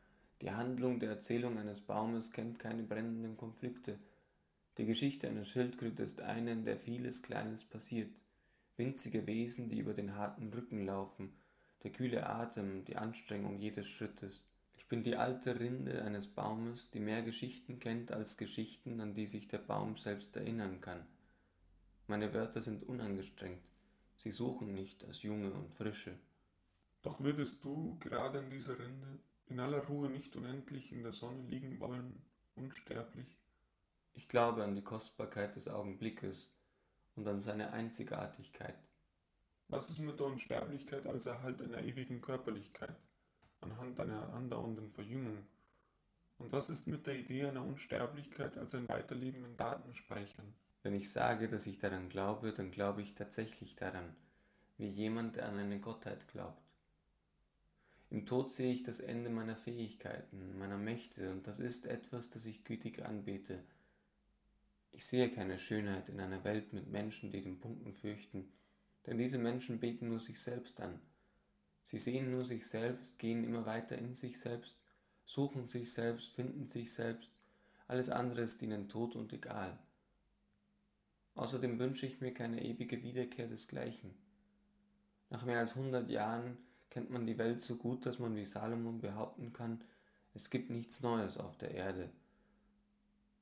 Die 0.40 0.50
Handlung 0.50 0.98
der 0.98 1.10
Erzählung 1.10 1.58
eines 1.58 1.82
Baumes 1.82 2.30
kennt 2.30 2.58
keine 2.58 2.82
brennenden 2.82 3.36
Konflikte. 3.36 3.98
Die 4.78 4.86
Geschichte 4.86 5.28
einer 5.28 5.44
Schildkröte 5.44 6.02
ist 6.02 6.22
eine, 6.22 6.52
in 6.52 6.64
der 6.64 6.78
vieles 6.78 7.22
Kleines 7.22 7.64
passiert 7.64 8.10
winzige 8.76 9.26
Wesen, 9.26 9.68
die 9.68 9.78
über 9.78 9.94
den 9.94 10.16
harten 10.16 10.52
Rücken 10.52 10.84
laufen, 10.84 11.32
der 11.82 11.92
kühle 11.92 12.26
Atem, 12.26 12.84
die 12.84 12.96
Anstrengung 12.96 13.58
jedes 13.58 13.88
Schrittes. 13.88 14.44
Ich 14.76 14.88
bin 14.88 15.02
die 15.02 15.16
alte 15.16 15.60
Rinde 15.60 16.02
eines 16.02 16.26
Baumes, 16.26 16.90
die 16.90 17.00
mehr 17.00 17.22
Geschichten 17.22 17.78
kennt 17.78 18.12
als 18.12 18.36
Geschichten, 18.36 19.00
an 19.00 19.14
die 19.14 19.26
sich 19.26 19.48
der 19.48 19.58
Baum 19.58 19.96
selbst 19.96 20.36
erinnern 20.36 20.80
kann. 20.80 21.06
Meine 22.06 22.34
Wörter 22.34 22.60
sind 22.60 22.82
unangestrengt, 22.82 23.64
sie 24.16 24.30
suchen 24.30 24.74
nicht 24.74 25.02
das 25.02 25.22
Junge 25.22 25.52
und 25.52 25.72
Frische. 25.72 26.18
Doch 27.02 27.20
würdest 27.20 27.64
du, 27.64 27.98
gerade 27.98 28.38
in 28.38 28.50
dieser 28.50 28.78
Rinde, 28.78 29.18
in 29.46 29.60
aller 29.60 29.84
Ruhe 29.86 30.08
nicht 30.08 30.36
unendlich 30.36 30.92
in 30.92 31.02
der 31.02 31.12
Sonne 31.12 31.46
liegen 31.48 31.80
wollen, 31.80 32.22
unsterblich? 32.56 33.38
Ich 34.14 34.28
glaube 34.28 34.64
an 34.64 34.74
die 34.74 34.84
Kostbarkeit 34.84 35.56
des 35.56 35.68
Augenblickes, 35.68 36.53
und 37.16 37.26
an 37.26 37.40
seine 37.40 37.72
Einzigartigkeit. 37.72 38.76
Was 39.68 39.90
ist 39.90 40.00
mit 40.00 40.18
der 40.20 40.26
Unsterblichkeit 40.26 41.06
als 41.06 41.26
Erhalt 41.26 41.62
einer 41.62 41.82
ewigen 41.82 42.20
Körperlichkeit, 42.20 42.96
anhand 43.60 43.98
einer 43.98 44.32
andauernden 44.34 44.90
Verjüngung? 44.90 45.46
Und 46.38 46.52
was 46.52 46.68
ist 46.68 46.86
mit 46.86 47.06
der 47.06 47.18
Idee 47.18 47.46
einer 47.46 47.64
Unsterblichkeit 47.64 48.58
als 48.58 48.74
ein 48.74 48.88
Weiterleben 48.88 49.44
in 49.44 49.56
Datenspeichern? 49.56 50.54
Wenn 50.82 50.94
ich 50.94 51.10
sage, 51.10 51.48
dass 51.48 51.66
ich 51.66 51.78
daran 51.78 52.08
glaube, 52.08 52.52
dann 52.52 52.70
glaube 52.70 53.02
ich 53.02 53.14
tatsächlich 53.14 53.74
daran, 53.74 54.14
wie 54.76 54.88
jemand, 54.88 55.36
der 55.36 55.48
an 55.48 55.58
eine 55.58 55.80
Gottheit 55.80 56.28
glaubt. 56.28 56.62
Im 58.10 58.26
Tod 58.26 58.50
sehe 58.50 58.72
ich 58.72 58.82
das 58.82 59.00
Ende 59.00 59.30
meiner 59.30 59.56
Fähigkeiten, 59.56 60.58
meiner 60.58 60.76
Mächte, 60.76 61.30
und 61.30 61.46
das 61.46 61.58
ist 61.58 61.86
etwas, 61.86 62.30
das 62.30 62.44
ich 62.44 62.64
gütig 62.64 63.04
anbete, 63.04 63.58
ich 64.94 65.06
sehe 65.06 65.28
keine 65.28 65.58
Schönheit 65.58 66.08
in 66.08 66.20
einer 66.20 66.44
Welt 66.44 66.72
mit 66.72 66.86
Menschen, 66.86 67.32
die 67.32 67.42
den 67.42 67.58
Punkten 67.58 67.94
fürchten, 67.94 68.52
denn 69.06 69.18
diese 69.18 69.38
Menschen 69.38 69.80
beten 69.80 70.08
nur 70.08 70.20
sich 70.20 70.40
selbst 70.40 70.80
an. 70.80 71.00
Sie 71.82 71.98
sehen 71.98 72.30
nur 72.30 72.44
sich 72.44 72.66
selbst, 72.66 73.18
gehen 73.18 73.44
immer 73.44 73.66
weiter 73.66 73.98
in 73.98 74.14
sich 74.14 74.38
selbst, 74.38 74.80
suchen 75.26 75.66
sich 75.66 75.92
selbst, 75.92 76.32
finden 76.32 76.68
sich 76.68 76.92
selbst, 76.92 77.30
alles 77.88 78.08
andere 78.08 78.42
ist 78.42 78.62
ihnen 78.62 78.88
tot 78.88 79.16
und 79.16 79.32
egal. 79.32 79.78
Außerdem 81.34 81.78
wünsche 81.80 82.06
ich 82.06 82.20
mir 82.20 82.32
keine 82.32 82.64
ewige 82.64 83.02
Wiederkehr 83.02 83.48
desgleichen. 83.48 84.14
Nach 85.28 85.44
mehr 85.44 85.58
als 85.58 85.74
hundert 85.74 86.08
Jahren 86.08 86.56
kennt 86.88 87.10
man 87.10 87.26
die 87.26 87.38
Welt 87.38 87.60
so 87.60 87.76
gut, 87.76 88.06
dass 88.06 88.20
man 88.20 88.36
wie 88.36 88.46
Salomon 88.46 89.00
behaupten 89.00 89.52
kann, 89.52 89.82
es 90.32 90.50
gibt 90.50 90.70
nichts 90.70 91.02
Neues 91.02 91.36
auf 91.36 91.58
der 91.58 91.72
Erde, 91.72 92.10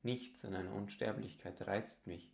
Nichts 0.04 0.44
an 0.44 0.56
einer 0.56 0.72
Unsterblichkeit 0.72 1.64
reizt 1.66 2.08
mich. 2.08 2.28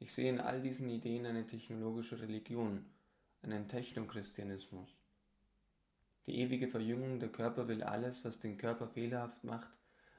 Ich 0.00 0.12
sehe 0.12 0.28
in 0.28 0.40
all 0.40 0.60
diesen 0.60 0.88
Ideen 0.88 1.24
eine 1.24 1.46
technologische 1.46 2.20
Religion, 2.20 2.84
einen 3.42 3.68
Technochristianismus. 3.68 4.96
Die 6.26 6.40
ewige 6.40 6.66
Verjüngung 6.66 7.20
der 7.20 7.28
Körper 7.28 7.68
will 7.68 7.84
alles, 7.84 8.24
was 8.24 8.40
den 8.40 8.58
Körper 8.58 8.88
fehlerhaft 8.88 9.44
macht, 9.44 9.70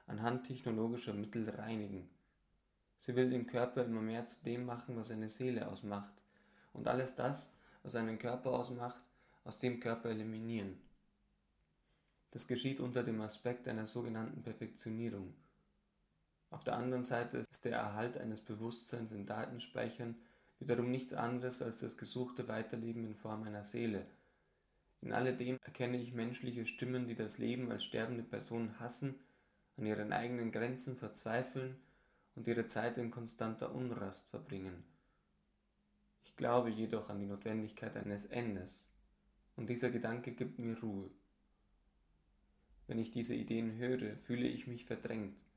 anhand 0.07 0.47
technologischer 0.47 1.13
Mittel 1.13 1.49
reinigen. 1.49 2.09
Sie 2.99 3.17
will 3.17 3.29
den 3.29 3.47
Körper 3.47 3.83
immer 3.83 4.01
mehr 4.01 4.25
zu 4.25 4.41
dem 4.45 4.65
machen, 4.65 4.95
was 4.95 5.11
eine 5.11 5.27
Seele 5.27 5.67
ausmacht, 5.67 6.13
und 6.71 6.87
alles 6.87 7.15
das, 7.15 7.53
was 7.83 7.95
einen 7.95 8.17
Körper 8.17 8.51
ausmacht, 8.51 9.01
aus 9.43 9.59
dem 9.59 9.81
Körper 9.81 10.09
eliminieren. 10.09 10.79
Das 12.31 12.47
geschieht 12.47 12.79
unter 12.79 13.03
dem 13.03 13.19
Aspekt 13.19 13.67
einer 13.67 13.85
sogenannten 13.85 14.41
Perfektionierung. 14.41 15.33
Auf 16.51 16.63
der 16.63 16.75
anderen 16.75 17.03
Seite 17.03 17.37
ist 17.37 17.65
der 17.65 17.77
Erhalt 17.77 18.17
eines 18.17 18.41
Bewusstseins 18.41 19.13
in 19.13 19.25
Datenspeichern 19.25 20.15
wiederum 20.59 20.91
nichts 20.91 21.13
anderes 21.13 21.61
als 21.61 21.79
das 21.79 21.97
gesuchte 21.97 22.47
Weiterleben 22.47 23.03
in 23.05 23.15
Form 23.15 23.43
einer 23.43 23.63
Seele. 23.63 24.05
In 24.99 25.13
alledem 25.13 25.57
erkenne 25.63 25.97
ich 25.97 26.13
menschliche 26.13 26.67
Stimmen, 26.67 27.07
die 27.07 27.15
das 27.15 27.39
Leben 27.39 27.71
als 27.71 27.83
sterbende 27.83 28.21
Person 28.21 28.79
hassen, 28.79 29.15
an 29.77 29.85
ihren 29.85 30.11
eigenen 30.11 30.51
Grenzen 30.51 30.95
verzweifeln 30.95 31.79
und 32.35 32.47
ihre 32.47 32.67
Zeit 32.67 32.97
in 32.97 33.09
konstanter 33.09 33.73
Unrast 33.73 34.29
verbringen. 34.29 34.83
Ich 36.23 36.35
glaube 36.35 36.69
jedoch 36.69 37.09
an 37.09 37.19
die 37.19 37.25
Notwendigkeit 37.25 37.97
eines 37.97 38.25
Endes, 38.25 38.89
und 39.55 39.69
dieser 39.69 39.89
Gedanke 39.89 40.33
gibt 40.33 40.59
mir 40.59 40.79
Ruhe. 40.79 41.09
Wenn 42.87 42.99
ich 42.99 43.11
diese 43.11 43.35
Ideen 43.35 43.77
höre, 43.77 44.17
fühle 44.17 44.47
ich 44.47 44.67
mich 44.67 44.85
verdrängt. 44.85 45.50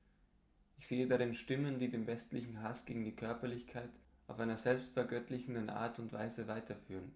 Ich 0.76 0.86
sehe 0.86 1.06
darin 1.06 1.34
Stimmen, 1.34 1.78
die 1.78 1.88
den 1.88 2.06
westlichen 2.06 2.62
Hass 2.62 2.84
gegen 2.84 3.04
die 3.04 3.16
Körperlichkeit 3.16 3.90
auf 4.26 4.40
einer 4.40 4.56
selbstvergöttlichenden 4.56 5.70
Art 5.70 5.98
und 5.98 6.12
Weise 6.12 6.48
weiterführen. 6.48 7.12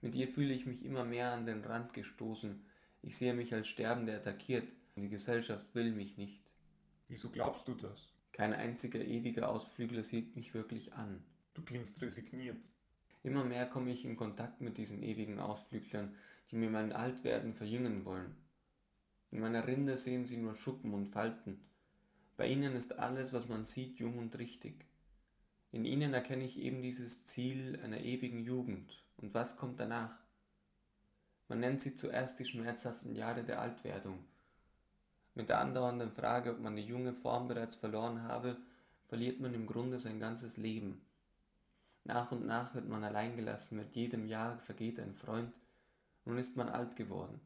Mit 0.00 0.14
ihr 0.14 0.28
fühle 0.28 0.52
ich 0.52 0.66
mich 0.66 0.84
immer 0.84 1.04
mehr 1.04 1.32
an 1.32 1.46
den 1.46 1.64
Rand 1.64 1.92
gestoßen, 1.92 2.64
ich 3.02 3.18
sehe 3.18 3.34
mich 3.34 3.52
als 3.52 3.68
Sterbende 3.68 4.16
attackiert, 4.16 4.66
die 4.96 5.08
Gesellschaft 5.08 5.74
will 5.74 5.92
mich 5.92 6.16
nicht. 6.16 6.40
Wieso 7.08 7.28
glaubst 7.28 7.68
du 7.68 7.74
das? 7.74 8.14
Kein 8.32 8.54
einziger 8.54 9.00
ewiger 9.00 9.50
Ausflügler 9.50 10.02
sieht 10.02 10.36
mich 10.36 10.54
wirklich 10.54 10.94
an. 10.94 11.22
Du 11.52 11.62
klingst 11.62 12.00
resigniert. 12.00 12.72
Immer 13.22 13.44
mehr 13.44 13.66
komme 13.66 13.92
ich 13.92 14.04
in 14.04 14.16
Kontakt 14.16 14.60
mit 14.60 14.78
diesen 14.78 15.02
ewigen 15.02 15.38
Ausflüglern, 15.38 16.14
die 16.50 16.56
mir 16.56 16.70
mein 16.70 16.92
Altwerden 16.92 17.54
verjüngen 17.54 18.04
wollen. 18.04 18.34
In 19.30 19.40
meiner 19.40 19.66
Rinde 19.66 19.96
sehen 19.96 20.26
sie 20.26 20.36
nur 20.36 20.54
Schuppen 20.54 20.94
und 20.94 21.06
Falten. 21.06 21.60
Bei 22.36 22.48
ihnen 22.48 22.74
ist 22.74 22.98
alles, 22.98 23.32
was 23.32 23.48
man 23.48 23.64
sieht, 23.64 23.98
jung 23.98 24.18
und 24.18 24.38
richtig. 24.38 24.86
In 25.70 25.84
ihnen 25.84 26.14
erkenne 26.14 26.44
ich 26.44 26.58
eben 26.58 26.82
dieses 26.82 27.26
Ziel 27.26 27.80
einer 27.82 28.00
ewigen 28.00 28.44
Jugend. 28.44 29.04
Und 29.16 29.34
was 29.34 29.56
kommt 29.56 29.80
danach? 29.80 30.16
Man 31.48 31.60
nennt 31.60 31.80
sie 31.80 31.94
zuerst 31.94 32.38
die 32.38 32.44
schmerzhaften 32.44 33.14
Jahre 33.14 33.44
der 33.44 33.60
Altwerdung. 33.60 34.24
Mit 35.34 35.48
der 35.48 35.60
andauernden 35.60 36.12
Frage, 36.12 36.52
ob 36.52 36.60
man 36.60 36.76
die 36.76 36.82
junge 36.82 37.12
Form 37.12 37.48
bereits 37.48 37.76
verloren 37.76 38.22
habe, 38.22 38.56
verliert 39.08 39.40
man 39.40 39.54
im 39.54 39.66
Grunde 39.66 39.98
sein 39.98 40.20
ganzes 40.20 40.56
Leben. 40.56 41.00
Nach 42.04 42.32
und 42.32 42.46
nach 42.46 42.74
wird 42.74 42.88
man 42.88 43.02
allein 43.02 43.36
gelassen, 43.36 43.78
mit 43.78 43.96
jedem 43.96 44.26
Jahr 44.26 44.58
vergeht 44.58 45.00
ein 45.00 45.14
Freund, 45.14 45.52
nun 46.24 46.38
ist 46.38 46.56
man 46.56 46.68
alt 46.68 46.96
geworden. 46.96 47.40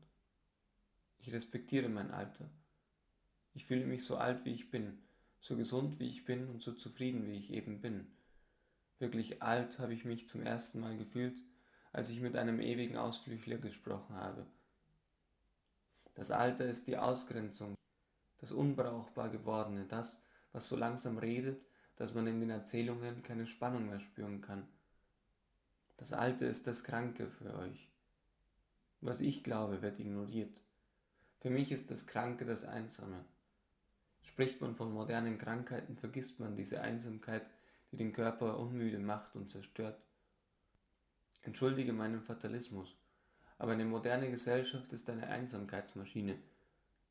Ich 1.21 1.33
respektiere 1.33 1.88
mein 1.88 2.11
Alter. 2.11 2.49
Ich 3.55 3.64
fühle 3.64 3.87
mich 3.87 4.05
so 4.05 4.17
alt, 4.17 4.45
wie 4.45 4.55
ich 4.55 4.71
bin, 4.71 4.99
so 5.40 5.57
gesund, 5.57 5.99
wie 5.99 6.09
ich 6.09 6.25
bin 6.25 6.49
und 6.49 6.62
so 6.62 6.73
zufrieden, 6.73 7.26
wie 7.26 7.38
ich 7.38 7.50
eben 7.50 7.81
bin. 7.81 8.07
Wirklich 8.99 9.43
alt 9.43 9.78
habe 9.78 9.95
ich 9.95 10.05
mich 10.05 10.28
zum 10.28 10.43
ersten 10.43 10.81
Mal 10.81 10.97
gefühlt, 10.97 11.40
als 11.93 12.11
ich 12.11 12.21
mit 12.21 12.37
einem 12.37 12.61
ewigen 12.61 12.97
Ausflüchtler 12.97 13.59
gesprochen 13.59 14.17
habe. 14.17 14.47
Das 16.14 16.31
Alter 16.31 16.64
ist 16.64 16.87
die 16.88 16.97
Ausgrenzung, 16.97 17.75
das 18.38 18.52
Unbrauchbar 18.52 19.31
gewordene, 19.31 19.87
das, 19.87 20.23
was 20.52 20.69
so 20.69 20.76
langsam 20.76 21.19
redet, 21.19 21.67
dass 21.97 22.14
man 22.14 22.26
in 22.26 22.40
den 22.40 22.50
Erzählungen 22.50 23.23
keine 23.23 23.47
Spannung 23.47 23.88
mehr 23.88 24.00
spüren 24.00 24.40
kann. 24.40 24.69
Das 25.97 26.13
Alte 26.13 26.45
ist 26.45 26.67
das 26.67 26.84
Kranke 26.84 27.28
für 27.28 27.56
euch. 27.58 27.91
Was 29.00 29.21
ich 29.21 29.45
glaube, 29.45 29.82
wird 29.82 29.99
ignoriert. 29.99 30.61
Für 31.41 31.50
mich 31.50 31.71
ist 31.71 31.91
das 31.91 32.06
Kranke 32.06 32.45
das 32.45 32.65
Einsame. 32.65 33.25
Spricht 34.28 34.60
man 34.60 34.75
von 34.75 34.93
modernen 34.93 35.38
Krankheiten, 35.38 35.97
vergisst 35.97 36.38
man 36.38 36.54
diese 36.54 36.82
Einsamkeit, 36.82 37.47
die 37.91 37.97
den 37.97 38.12
Körper 38.12 38.58
unmüde 38.58 38.99
macht 38.99 39.34
und 39.34 39.50
zerstört. 39.50 39.99
Entschuldige 41.43 41.95
meinen 41.95 42.21
Fatalismus, 42.21 42.95
aber 43.56 43.73
eine 43.73 43.86
moderne 43.86 44.30
Gesellschaft 44.30 44.93
ist 44.93 45.08
eine 45.08 45.28
Einsamkeitsmaschine, 45.28 46.38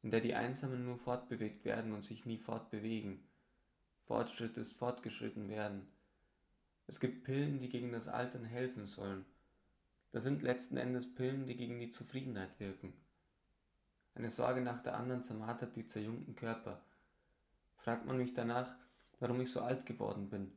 in 0.04 0.12
der 0.12 0.22
die 0.22 0.36
Einsamen 0.36 0.86
nur 0.86 0.98
fortbewegt 1.00 1.66
werden 1.66 1.92
und 1.92 2.04
sich 2.04 2.28
nie 2.28 2.38
fortbewegen. 2.38 3.28
Fortschritt 4.06 4.56
ist 4.58 4.78
fortgeschritten 4.78 5.50
werden. 5.50 5.88
Es 6.86 7.00
gibt 7.00 7.24
Pillen, 7.24 7.58
die 7.58 7.68
gegen 7.68 7.92
das 7.92 8.08
Altern 8.08 8.46
helfen 8.46 8.86
sollen. 8.86 9.26
Das 10.12 10.24
sind 10.24 10.44
letzten 10.44 10.78
Endes 10.78 11.16
Pillen, 11.16 11.48
die 11.48 11.58
gegen 11.58 11.80
die 11.80 11.90
Zufriedenheit 11.90 12.60
wirken. 12.60 12.94
Eine 14.14 14.30
Sorge 14.30 14.62
nach 14.62 14.82
der 14.82 14.96
anderen 14.96 15.24
zermartert 15.24 15.76
die 15.76 15.88
zerjungten 15.88 16.36
Körper. 16.36 16.84
Fragt 17.78 18.06
man 18.06 18.18
mich 18.18 18.34
danach, 18.34 18.76
warum 19.20 19.40
ich 19.42 19.50
so 19.50 19.62
alt 19.62 19.86
geworden 19.86 20.30
bin, 20.30 20.52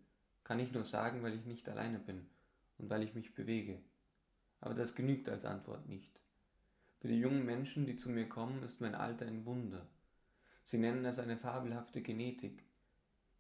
kann 0.44 0.58
ich 0.58 0.72
nur 0.72 0.84
sagen, 0.84 1.22
weil 1.22 1.34
ich 1.34 1.44
nicht 1.44 1.68
alleine 1.68 1.98
bin 1.98 2.26
und 2.78 2.90
weil 2.90 3.02
ich 3.02 3.14
mich 3.14 3.34
bewege. 3.34 3.78
Aber 4.60 4.74
das 4.74 4.94
genügt 4.94 5.28
als 5.28 5.44
Antwort 5.44 5.88
nicht. 5.88 6.20
Für 6.98 7.08
die 7.08 7.20
jungen 7.20 7.46
Menschen, 7.46 7.86
die 7.86 7.96
zu 7.96 8.10
mir 8.10 8.28
kommen, 8.28 8.62
ist 8.62 8.80
mein 8.80 8.94
Alter 8.94 9.26
ein 9.26 9.46
Wunder. 9.46 9.86
Sie 10.64 10.78
nennen 10.78 11.04
es 11.04 11.18
eine 11.18 11.38
fabelhafte 11.38 12.02
Genetik, 12.02 12.64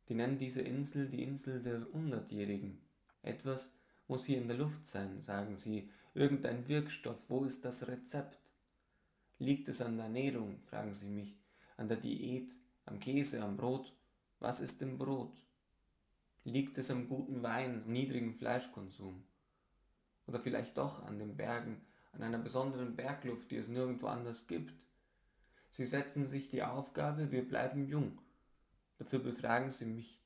die 0.08 0.14
nennen 0.14 0.38
diese 0.38 0.60
Insel 0.62 1.08
die 1.08 1.22
Insel 1.22 1.62
der 1.62 1.86
Hundertjährigen. 1.92 2.80
Etwas 3.22 3.76
muss 4.08 4.24
hier 4.24 4.38
in 4.38 4.48
der 4.48 4.56
Luft 4.56 4.84
sein, 4.84 5.22
sagen 5.22 5.56
sie. 5.56 5.88
Irgendein 6.14 6.66
Wirkstoff. 6.66 7.30
Wo 7.30 7.44
ist 7.44 7.64
das 7.64 7.86
Rezept? 7.86 8.40
Liegt 9.38 9.68
es 9.68 9.80
an 9.80 9.96
der 9.96 10.06
Ernährung, 10.06 10.60
fragen 10.66 10.94
sie 10.94 11.06
mich, 11.06 11.38
an 11.76 11.86
der 11.86 11.96
Diät, 11.96 12.50
am 12.90 13.00
Käse, 13.00 13.42
am 13.42 13.56
Brot? 13.56 13.94
Was 14.40 14.60
ist 14.60 14.82
im 14.82 14.98
Brot? 14.98 15.32
Liegt 16.44 16.76
es 16.78 16.90
am 16.90 17.08
guten 17.08 17.42
Wein, 17.42 17.82
am 17.84 17.92
niedrigen 17.92 18.34
Fleischkonsum? 18.34 19.22
Oder 20.26 20.40
vielleicht 20.40 20.76
doch 20.76 21.04
an 21.04 21.18
den 21.18 21.36
Bergen, 21.36 21.80
an 22.12 22.22
einer 22.22 22.38
besonderen 22.38 22.96
Bergluft, 22.96 23.50
die 23.50 23.56
es 23.56 23.68
nirgendwo 23.68 24.08
anders 24.08 24.46
gibt? 24.46 24.74
Sie 25.70 25.86
setzen 25.86 26.26
sich 26.26 26.48
die 26.48 26.62
Aufgabe, 26.62 27.30
wir 27.30 27.46
bleiben 27.46 27.86
jung 27.86 28.18
Dafür 29.00 29.20
befragen 29.20 29.70
sie 29.70 29.86
mich. 29.86 30.20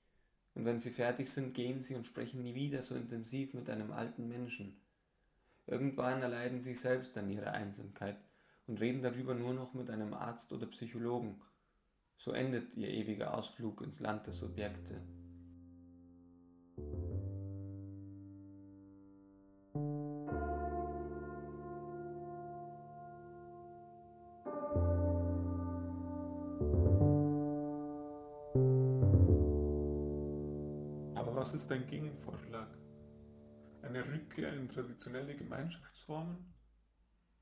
Und 0.55 0.64
wenn 0.64 0.81
sie 0.81 0.90
fertig 0.90 1.31
sind, 1.31 1.55
gehen 1.55 1.81
sie 1.81 1.94
und 1.94 2.07
sprechen 2.07 2.42
nie 2.42 2.57
wieder 2.57 2.83
so 2.83 2.96
intensiv 2.96 3.55
mit 3.55 3.70
einem 3.70 3.92
alten 3.92 4.27
Menschen. 4.27 4.81
Irgendwann 5.66 6.22
erleiden 6.22 6.61
sie 6.61 6.74
selbst 6.74 7.16
an 7.16 7.31
ihrer 7.31 7.53
Einsamkeit 7.53 8.16
und 8.66 8.81
reden 8.81 9.00
darüber 9.00 9.35
nur 9.35 9.55
noch 9.55 9.74
mit 9.74 9.90
einem 9.90 10.12
Arzt 10.12 10.53
oder 10.53 10.66
Psychologen. 10.66 11.40
So 12.16 12.33
endet 12.33 12.74
ihr 12.77 12.88
ewiger 12.88 13.35
Ausflug 13.35 13.83
ins 13.83 14.00
Land 14.00 14.27
der 14.27 14.33
Subjekte. 14.33 15.00
Was 31.44 31.53
ist 31.53 31.70
dein 31.70 31.87
Gegenvorschlag? 31.87 32.68
Eine 33.83 34.03
Rückkehr 34.09 34.50
in 34.55 34.66
traditionelle 34.66 35.37
Gemeinschaftsformen? 35.37 36.38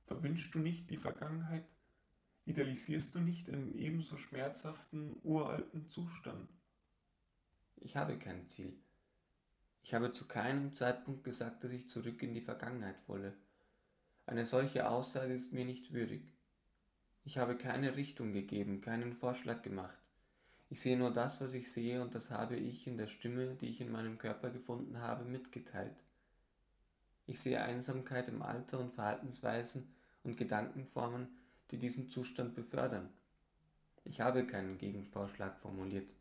Verwünschst 0.06 0.52
du 0.52 0.58
nicht 0.58 0.90
die 0.90 0.96
Vergangenheit? 0.96 1.64
Idealisierst 2.44 3.14
du 3.14 3.20
nicht 3.20 3.48
einen 3.48 3.72
ebenso 3.78 4.16
schmerzhaften, 4.16 5.16
uralten 5.22 5.88
Zustand? 5.88 6.48
Ich 7.76 7.96
habe 7.96 8.18
kein 8.18 8.48
Ziel. 8.48 8.76
Ich 9.84 9.94
habe 9.94 10.12
zu 10.12 10.26
keinem 10.26 10.74
Zeitpunkt 10.74 11.24
gesagt, 11.24 11.62
dass 11.62 11.72
ich 11.72 11.88
zurück 11.88 12.22
in 12.22 12.34
die 12.34 12.40
Vergangenheit 12.40 13.08
wolle. 13.08 13.34
Eine 14.26 14.46
solche 14.46 14.88
Aussage 14.88 15.34
ist 15.34 15.52
mir 15.52 15.64
nicht 15.64 15.92
würdig. 15.92 16.22
Ich 17.24 17.38
habe 17.38 17.56
keine 17.56 17.96
Richtung 17.96 18.32
gegeben, 18.32 18.80
keinen 18.80 19.12
Vorschlag 19.12 19.62
gemacht. 19.62 19.98
Ich 20.68 20.80
sehe 20.80 20.96
nur 20.96 21.12
das, 21.12 21.40
was 21.40 21.54
ich 21.54 21.70
sehe, 21.70 22.02
und 22.02 22.14
das 22.14 22.30
habe 22.30 22.56
ich 22.56 22.86
in 22.86 22.96
der 22.96 23.06
Stimme, 23.06 23.56
die 23.56 23.68
ich 23.68 23.80
in 23.80 23.92
meinem 23.92 24.18
Körper 24.18 24.50
gefunden 24.50 24.98
habe, 24.98 25.24
mitgeteilt. 25.24 25.96
Ich 27.26 27.40
sehe 27.40 27.62
Einsamkeit 27.62 28.28
im 28.28 28.42
Alter 28.42 28.80
und 28.80 28.94
Verhaltensweisen 28.94 29.94
und 30.24 30.36
Gedankenformen, 30.36 31.28
die 31.72 31.78
diesen 31.78 32.10
Zustand 32.10 32.54
befördern. 32.54 33.08
Ich 34.04 34.20
habe 34.20 34.46
keinen 34.46 34.78
Gegenvorschlag 34.78 35.58
formuliert. 35.58 36.14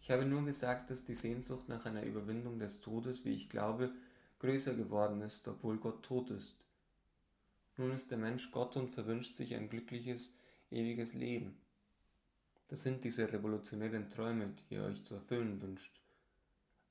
Ich 0.00 0.10
habe 0.10 0.24
nur 0.24 0.44
gesagt, 0.44 0.90
dass 0.90 1.04
die 1.04 1.14
Sehnsucht 1.14 1.68
nach 1.68 1.84
einer 1.84 2.04
Überwindung 2.04 2.58
des 2.58 2.80
Todes, 2.80 3.24
wie 3.24 3.34
ich 3.34 3.50
glaube, 3.50 3.92
größer 4.38 4.74
geworden 4.74 5.20
ist, 5.20 5.46
obwohl 5.48 5.78
Gott 5.78 6.04
tot 6.04 6.30
ist. 6.30 6.56
Nun 7.76 7.92
ist 7.92 8.10
der 8.10 8.18
Mensch 8.18 8.50
Gott 8.50 8.76
und 8.76 8.90
verwünscht 8.90 9.34
sich 9.34 9.54
ein 9.54 9.68
glückliches, 9.68 10.36
ewiges 10.70 11.14
Leben. 11.14 11.56
Das 12.68 12.82
sind 12.82 13.04
diese 13.04 13.32
revolutionären 13.32 14.08
Träume, 14.08 14.54
die 14.70 14.74
ihr 14.74 14.84
euch 14.84 15.02
zu 15.04 15.14
erfüllen 15.14 15.60
wünscht. 15.60 16.00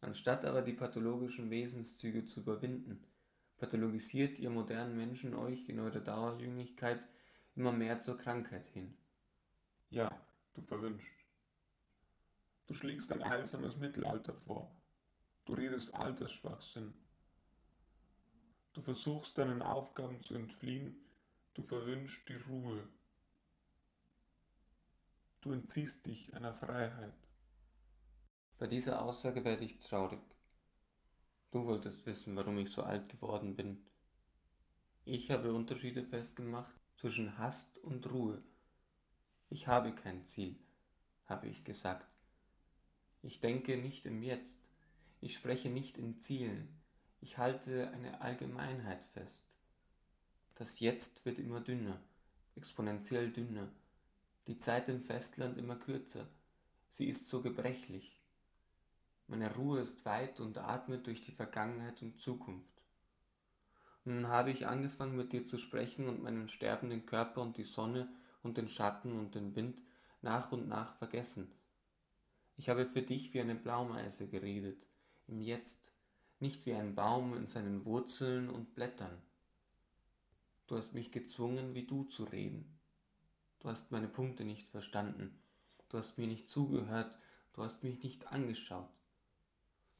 Anstatt 0.02 0.46
aber 0.46 0.62
die 0.62 0.74
pathologischen 0.74 1.50
Wesenszüge 1.50 2.26
zu 2.26 2.42
überwinden, 2.42 3.04
pathologisiert 3.58 4.40
ihr 4.40 4.50
modernen 4.50 4.98
Menschen 4.98 5.36
euch 5.36 5.70
in 5.70 5.80
eurer 5.80 6.00
Dauerjünglichkeit 6.00 7.08
immer 7.56 7.72
mehr 7.72 8.00
zur 8.00 8.18
Krankheit 8.18 8.66
hin. 8.68 8.98
Ja, 9.90 10.10
du 10.54 10.62
verwünscht. 10.62 11.26
Du 12.68 12.74
schlägst 12.74 13.12
ein 13.12 13.24
heilsames 13.24 13.78
Mittelalter 13.78 14.34
vor. 14.34 14.72
Du 15.46 15.54
redest 15.54 15.94
Altersschwachsinn. 15.94 16.94
Du 18.74 18.82
versuchst 18.82 19.38
deinen 19.38 19.62
Aufgaben 19.62 20.22
zu 20.22 20.36
entfliehen. 20.36 20.96
Du 21.54 21.62
verwünschst 21.62 22.30
die 22.30 22.36
Ruhe. 22.36 22.88
Du 25.42 25.52
entziehst 25.52 26.06
dich 26.06 26.34
einer 26.34 26.54
Freiheit. 26.54 27.18
Bei 28.58 28.68
dieser 28.68 29.02
Aussage 29.02 29.44
werde 29.44 29.66
ich 29.66 29.80
traurig. 29.80 30.22
Du 31.52 31.66
wolltest 31.66 32.06
wissen, 32.06 32.36
warum 32.38 32.58
ich 32.60 32.70
so 32.70 32.84
alt 32.84 33.10
geworden 33.10 33.56
bin. 33.56 33.86
Ich 35.04 35.32
habe 35.32 35.54
Unterschiede 35.54 36.06
festgemacht 36.06 36.81
zwischen 36.96 37.38
Hast 37.38 37.78
und 37.80 38.10
Ruhe. 38.12 38.42
Ich 39.50 39.68
habe 39.68 39.94
kein 39.94 40.24
Ziel, 40.26 40.56
habe 41.26 41.48
ich 41.48 41.64
gesagt. 41.64 42.08
Ich 43.24 43.40
denke 43.40 43.78
nicht 43.78 44.06
im 44.06 44.24
Jetzt. 44.24 44.58
Ich 45.20 45.36
spreche 45.36 45.70
nicht 45.70 45.98
in 45.98 46.20
Zielen. 46.20 46.68
Ich 47.20 47.38
halte 47.38 47.92
eine 47.92 48.22
Allgemeinheit 48.22 49.04
fest. 49.04 49.46
Das 50.56 50.80
Jetzt 50.80 51.26
wird 51.26 51.38
immer 51.38 51.60
dünner, 51.60 52.00
exponentiell 52.56 53.32
dünner. 53.32 53.70
Die 54.48 54.58
Zeit 54.58 54.90
im 54.90 55.02
Festland 55.02 55.58
immer 55.58 55.76
kürzer. 55.76 56.28
Sie 56.90 57.08
ist 57.08 57.30
so 57.30 57.42
gebrechlich. 57.42 58.20
Meine 59.28 59.54
Ruhe 59.56 59.80
ist 59.80 60.04
weit 60.06 60.40
und 60.40 60.58
atmet 60.58 61.08
durch 61.08 61.22
die 61.22 61.32
Vergangenheit 61.32 62.02
und 62.02 62.20
Zukunft. 62.20 62.71
Nun 64.04 64.28
habe 64.28 64.52
ich 64.52 64.68
angefangen 64.68 65.16
mit 65.16 65.32
dir 65.32 65.46
zu 65.46 65.58
sprechen 65.58 66.08
und 66.08 66.24
meinen 66.24 66.50
sterbenden 66.50 67.06
Körper 67.06 67.42
und 67.42 67.58
die 67.58 67.64
Sonne 67.64 68.10
und 68.42 68.58
den 68.58 68.68
Schatten 68.68 69.18
und 69.18 69.36
den 69.36 69.56
Wind 69.56 69.82
nach 70.22 70.52
und 70.52 70.68
nach 70.68 70.96
vergessen. 70.98 71.52
Ich 72.58 72.70
habe 72.70 72.86
für 72.86 73.02
dich 73.02 73.34
wie 73.34 73.42
eine 73.42 73.56
Blaumeise 73.56 74.28
geredet, 74.28 74.88
im 75.28 75.42
Jetzt, 75.42 75.92
nicht 76.40 76.66
wie 76.66 76.74
ein 76.74 76.96
Baum 76.96 77.36
in 77.36 77.48
seinen 77.48 77.86
Wurzeln 77.86 78.50
und 78.50 78.74
Blättern. 78.74 79.22
Du 80.68 80.78
hast 80.78 80.94
mich 80.94 81.12
gezwungen, 81.12 81.76
wie 81.76 81.86
du 81.86 82.06
zu 82.06 82.24
reden. 82.24 82.80
Du 83.60 83.70
hast 83.70 83.92
meine 83.92 84.08
Punkte 84.08 84.44
nicht 84.44 84.70
verstanden. 84.70 85.40
Du 85.90 85.98
hast 85.98 86.18
mir 86.18 86.28
nicht 86.28 86.50
zugehört. 86.50 87.20
Du 87.54 87.64
hast 87.64 87.84
mich 87.84 88.02
nicht 88.02 88.32
angeschaut. 88.32 88.90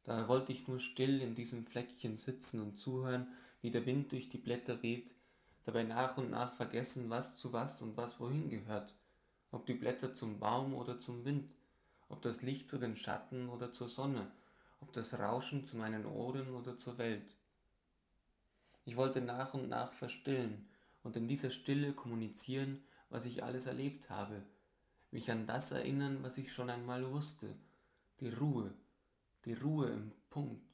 Da 0.04 0.28
wollte 0.28 0.52
ich 0.52 0.68
nur 0.68 0.80
still 0.80 1.22
in 1.22 1.36
diesem 1.36 1.66
Fleckchen 1.66 2.16
sitzen 2.16 2.62
und 2.62 2.78
zuhören, 2.78 3.28
wie 3.62 3.72
der 3.72 3.86
Wind 3.86 4.12
durch 4.12 4.30
die 4.30 4.38
Blätter 4.38 4.82
weht, 4.84 5.14
dabei 5.64 5.84
nach 5.84 6.18
und 6.18 6.32
nach 6.32 6.54
vergessen, 6.54 7.10
was 7.10 7.38
zu 7.38 7.54
was 7.54 7.82
und 7.82 7.96
was 7.98 8.20
wohin 8.20 8.50
gehört, 8.50 8.96
ob 9.52 9.66
die 9.66 9.74
Blätter 9.74 10.14
zum 10.14 10.40
Baum 10.40 10.74
oder 10.74 11.00
zum 11.00 11.26
Wind, 11.26 11.52
ob 12.10 12.22
das 12.22 12.42
Licht 12.42 12.70
zu 12.70 12.78
den 12.78 12.98
Schatten 12.98 13.50
oder 13.50 13.72
zur 13.72 13.88
Sonne, 13.88 14.32
ob 14.82 14.92
das 14.94 15.18
Rauschen 15.20 15.66
zu 15.66 15.78
meinen 15.78 16.06
Ohren 16.06 16.50
oder 16.54 16.78
zur 16.78 16.98
Welt. 16.98 17.36
Ich 18.86 18.96
wollte 18.96 19.22
nach 19.22 19.54
und 19.54 19.70
nach 19.70 19.94
verstillen 19.94 20.68
und 21.04 21.16
in 21.16 21.28
dieser 21.28 21.52
Stille 21.52 21.94
kommunizieren, 21.94 22.84
was 23.10 23.26
ich 23.26 23.44
alles 23.44 23.68
erlebt 23.68 24.10
habe, 24.10 24.44
mich 25.12 25.30
an 25.30 25.46
das 25.46 25.72
erinnern, 25.72 26.24
was 26.24 26.38
ich 26.38 26.52
schon 26.52 26.70
einmal 26.70 27.10
wusste, 27.12 27.54
die 28.20 28.30
Ruhe, 28.30 28.74
die 29.46 29.54
Ruhe 29.54 29.90
im 29.90 30.12
Punkt. 30.30 30.71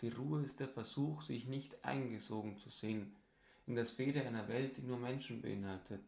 Die 0.00 0.08
Ruhe 0.08 0.42
ist 0.42 0.60
der 0.60 0.68
Versuch, 0.68 1.20
sich 1.22 1.46
nicht 1.46 1.84
eingesogen 1.84 2.58
zu 2.58 2.70
sehen 2.70 3.16
in 3.66 3.74
der 3.74 3.84
Sphäre 3.84 4.26
einer 4.26 4.48
Welt, 4.48 4.78
die 4.78 4.82
nur 4.82 4.98
Menschen 4.98 5.42
beinhaltet. 5.42 6.02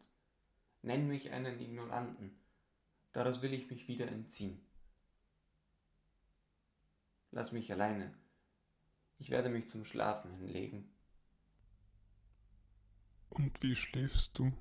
Nenn 0.81 1.07
mich 1.07 1.31
einen 1.31 1.59
Ignoranten, 1.61 2.35
daraus 3.13 3.41
will 3.41 3.53
ich 3.53 3.69
mich 3.69 3.87
wieder 3.87 4.07
entziehen. 4.07 4.59
Lass 7.31 7.51
mich 7.51 7.71
alleine, 7.71 8.13
ich 9.17 9.29
werde 9.29 9.49
mich 9.49 9.67
zum 9.67 9.85
Schlafen 9.85 10.35
hinlegen. 10.37 10.89
Und 13.29 13.63
wie 13.63 13.75
schläfst 13.75 14.37
du? 14.37 14.51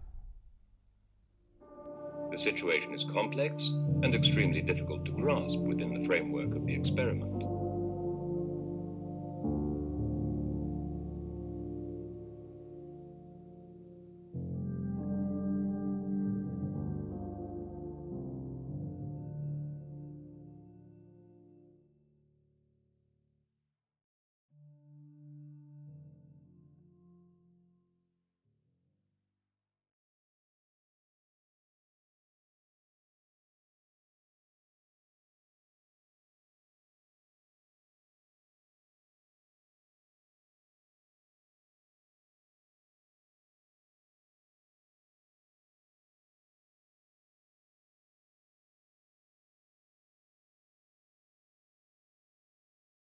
The 2.31 2.39
situation 2.39 2.95
is 2.95 3.07
complex 3.09 3.69
and 4.03 4.15
extremely 4.15 4.63
difficult 4.63 5.05
to 5.05 5.13
grasp 5.13 5.59
within 5.59 5.93
the 5.93 6.07
framework 6.07 6.55
of 6.55 6.65
the 6.65 6.75
experiment. 6.75 7.52